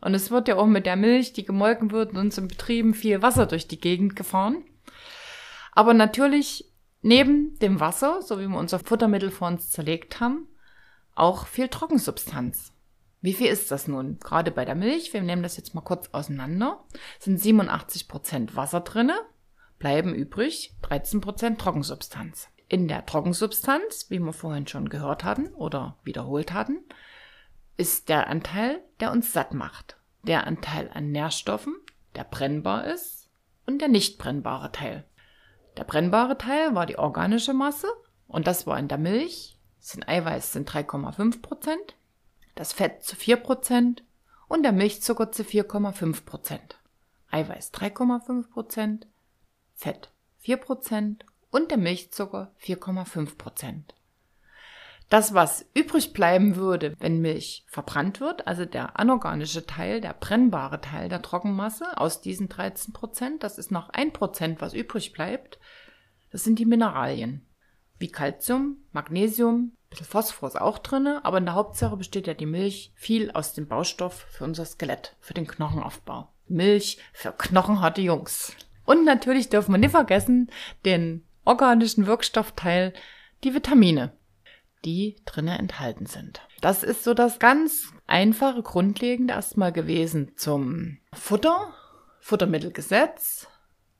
Und 0.00 0.14
es 0.14 0.30
wird 0.30 0.46
ja 0.46 0.58
auch 0.58 0.66
mit 0.66 0.86
der 0.86 0.94
Milch, 0.94 1.32
die 1.32 1.44
gemolken 1.44 1.90
wird, 1.90 2.12
in 2.12 2.18
unseren 2.18 2.46
Betrieben 2.46 2.94
viel 2.94 3.22
Wasser 3.22 3.44
durch 3.44 3.66
die 3.66 3.80
Gegend 3.80 4.14
gefahren. 4.14 4.62
Aber 5.72 5.94
natürlich 5.94 6.72
neben 7.02 7.58
dem 7.58 7.80
Wasser, 7.80 8.22
so 8.22 8.38
wie 8.38 8.46
wir 8.46 8.56
unser 8.56 8.78
Futtermittel 8.78 9.32
vor 9.32 9.48
uns 9.48 9.70
zerlegt 9.70 10.20
haben, 10.20 10.46
auch 11.16 11.46
viel 11.46 11.68
Trockensubstanz. 11.68 12.72
Wie 13.20 13.32
viel 13.32 13.48
ist 13.48 13.70
das 13.72 13.88
nun? 13.88 14.18
Gerade 14.20 14.52
bei 14.52 14.64
der 14.64 14.76
Milch, 14.76 15.12
wir 15.12 15.22
nehmen 15.22 15.42
das 15.42 15.56
jetzt 15.56 15.74
mal 15.74 15.80
kurz 15.80 16.08
auseinander, 16.12 16.84
sind 17.18 17.40
87 17.40 18.06
Prozent 18.06 18.54
Wasser 18.54 18.80
drinne, 18.80 19.18
bleiben 19.78 20.14
übrig 20.14 20.74
13 20.82 21.20
Prozent 21.20 21.60
Trockensubstanz. 21.60 22.48
In 22.68 22.88
der 22.88 23.06
Trockensubstanz, 23.06 24.06
wie 24.10 24.18
wir 24.18 24.32
vorhin 24.32 24.66
schon 24.66 24.88
gehört 24.88 25.24
hatten 25.24 25.48
oder 25.54 25.96
wiederholt 26.04 26.52
hatten, 26.52 26.84
ist 27.76 28.08
der 28.08 28.28
Anteil, 28.28 28.80
der 29.00 29.12
uns 29.12 29.32
satt 29.32 29.54
macht. 29.54 29.96
Der 30.22 30.46
Anteil 30.46 30.90
an 30.92 31.10
Nährstoffen, 31.10 31.74
der 32.14 32.24
brennbar 32.24 32.86
ist 32.86 33.30
und 33.66 33.80
der 33.80 33.88
nicht 33.88 34.18
brennbare 34.18 34.72
Teil. 34.72 35.04
Der 35.76 35.84
brennbare 35.84 36.38
Teil 36.38 36.74
war 36.74 36.86
die 36.86 36.98
organische 36.98 37.54
Masse 37.54 37.88
und 38.26 38.46
das 38.46 38.66
war 38.66 38.78
in 38.78 38.88
der 38.88 38.98
Milch 38.98 39.55
sind 39.86 40.08
Eiweiß 40.08 40.52
sind 40.52 40.68
3,5 40.70 41.42
Prozent, 41.42 41.96
das 42.54 42.72
Fett 42.72 43.04
zu 43.04 43.14
4 43.14 43.36
Prozent 43.36 44.02
und 44.48 44.62
der 44.62 44.72
Milchzucker 44.72 45.30
zu 45.30 45.42
4,5 45.42 46.24
Prozent. 46.24 46.78
Eiweiß 47.30 47.72
3,5 47.72 48.50
Prozent, 48.50 49.06
Fett 49.74 50.10
4 50.38 50.56
Prozent 50.56 51.24
und 51.50 51.70
der 51.70 51.78
Milchzucker 51.78 52.52
4,5 52.60 53.36
Prozent. 53.36 53.94
Das, 55.08 55.34
was 55.34 55.64
übrig 55.72 56.12
bleiben 56.12 56.56
würde, 56.56 56.96
wenn 56.98 57.20
Milch 57.20 57.64
verbrannt 57.68 58.20
wird, 58.20 58.48
also 58.48 58.64
der 58.64 58.98
anorganische 58.98 59.64
Teil, 59.64 60.00
der 60.00 60.14
brennbare 60.14 60.80
Teil 60.80 61.08
der 61.08 61.22
Trockenmasse 61.22 61.96
aus 61.96 62.20
diesen 62.20 62.48
13 62.48 62.92
Prozent, 62.92 63.44
das 63.44 63.56
ist 63.56 63.70
noch 63.70 63.90
ein 63.90 64.12
Prozent, 64.12 64.60
was 64.60 64.74
übrig 64.74 65.12
bleibt, 65.12 65.60
das 66.30 66.42
sind 66.42 66.58
die 66.58 66.66
Mineralien 66.66 67.46
wie 67.98 68.08
Calcium, 68.08 68.78
Magnesium, 68.92 69.75
bisschen 69.90 70.06
Phosphor 70.06 70.48
ist 70.48 70.60
auch 70.60 70.78
drinne, 70.78 71.20
aber 71.24 71.38
in 71.38 71.44
der 71.44 71.54
Hauptsache 71.54 71.96
besteht 71.96 72.26
ja 72.26 72.34
die 72.34 72.46
Milch 72.46 72.92
viel 72.94 73.30
aus 73.30 73.54
dem 73.54 73.66
Baustoff 73.66 74.26
für 74.30 74.44
unser 74.44 74.64
Skelett, 74.64 75.16
für 75.20 75.34
den 75.34 75.46
Knochenaufbau. 75.46 76.28
Milch 76.48 76.98
für 77.12 77.32
knochenharte 77.32 78.00
Jungs. 78.00 78.52
Und 78.84 79.04
natürlich 79.04 79.48
dürfen 79.48 79.72
wir 79.72 79.78
nicht 79.78 79.90
vergessen 79.90 80.50
den 80.84 81.24
organischen 81.44 82.06
Wirkstoffteil, 82.06 82.92
die 83.44 83.54
Vitamine, 83.54 84.12
die 84.84 85.16
drinne 85.24 85.58
enthalten 85.58 86.06
sind. 86.06 86.40
Das 86.60 86.82
ist 86.82 87.04
so 87.04 87.14
das 87.14 87.38
ganz 87.38 87.92
einfache, 88.06 88.62
grundlegende 88.62 89.34
erstmal 89.34 89.72
gewesen 89.72 90.32
zum 90.36 90.98
Futter 91.12 91.74
Futtermittelgesetz, 92.20 93.46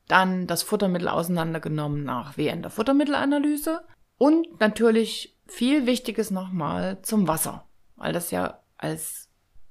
dann 0.08 0.48
das 0.48 0.64
Futtermittel 0.64 1.08
auseinandergenommen 1.08 2.02
nach 2.02 2.36
WN 2.36 2.62
der 2.62 2.72
Futtermittelanalyse 2.72 3.82
und 4.18 4.58
natürlich 4.58 5.35
viel 5.46 5.86
Wichtiges 5.86 6.30
nochmal 6.30 7.02
zum 7.02 7.28
Wasser, 7.28 7.66
weil 7.96 8.12
das 8.12 8.30
ja 8.30 8.62
als 8.76 9.28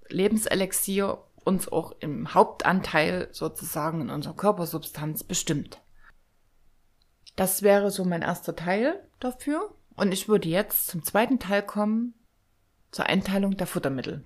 Lebenselixier 0.07 1.23
uns 1.43 1.67
auch 1.67 1.93
im 1.99 2.33
Hauptanteil 2.33 3.29
sozusagen 3.31 4.01
in 4.01 4.09
unserer 4.09 4.35
Körpersubstanz 4.35 5.23
bestimmt. 5.23 5.81
Das 7.35 7.61
wäre 7.61 7.91
so 7.91 8.05
mein 8.05 8.21
erster 8.21 8.55
Teil 8.55 9.07
dafür. 9.19 9.75
Und 9.95 10.11
ich 10.11 10.27
würde 10.27 10.49
jetzt 10.49 10.87
zum 10.87 11.03
zweiten 11.03 11.39
Teil 11.39 11.61
kommen, 11.61 12.13
zur 12.91 13.05
Einteilung 13.05 13.57
der 13.57 13.67
Futtermittel. 13.67 14.23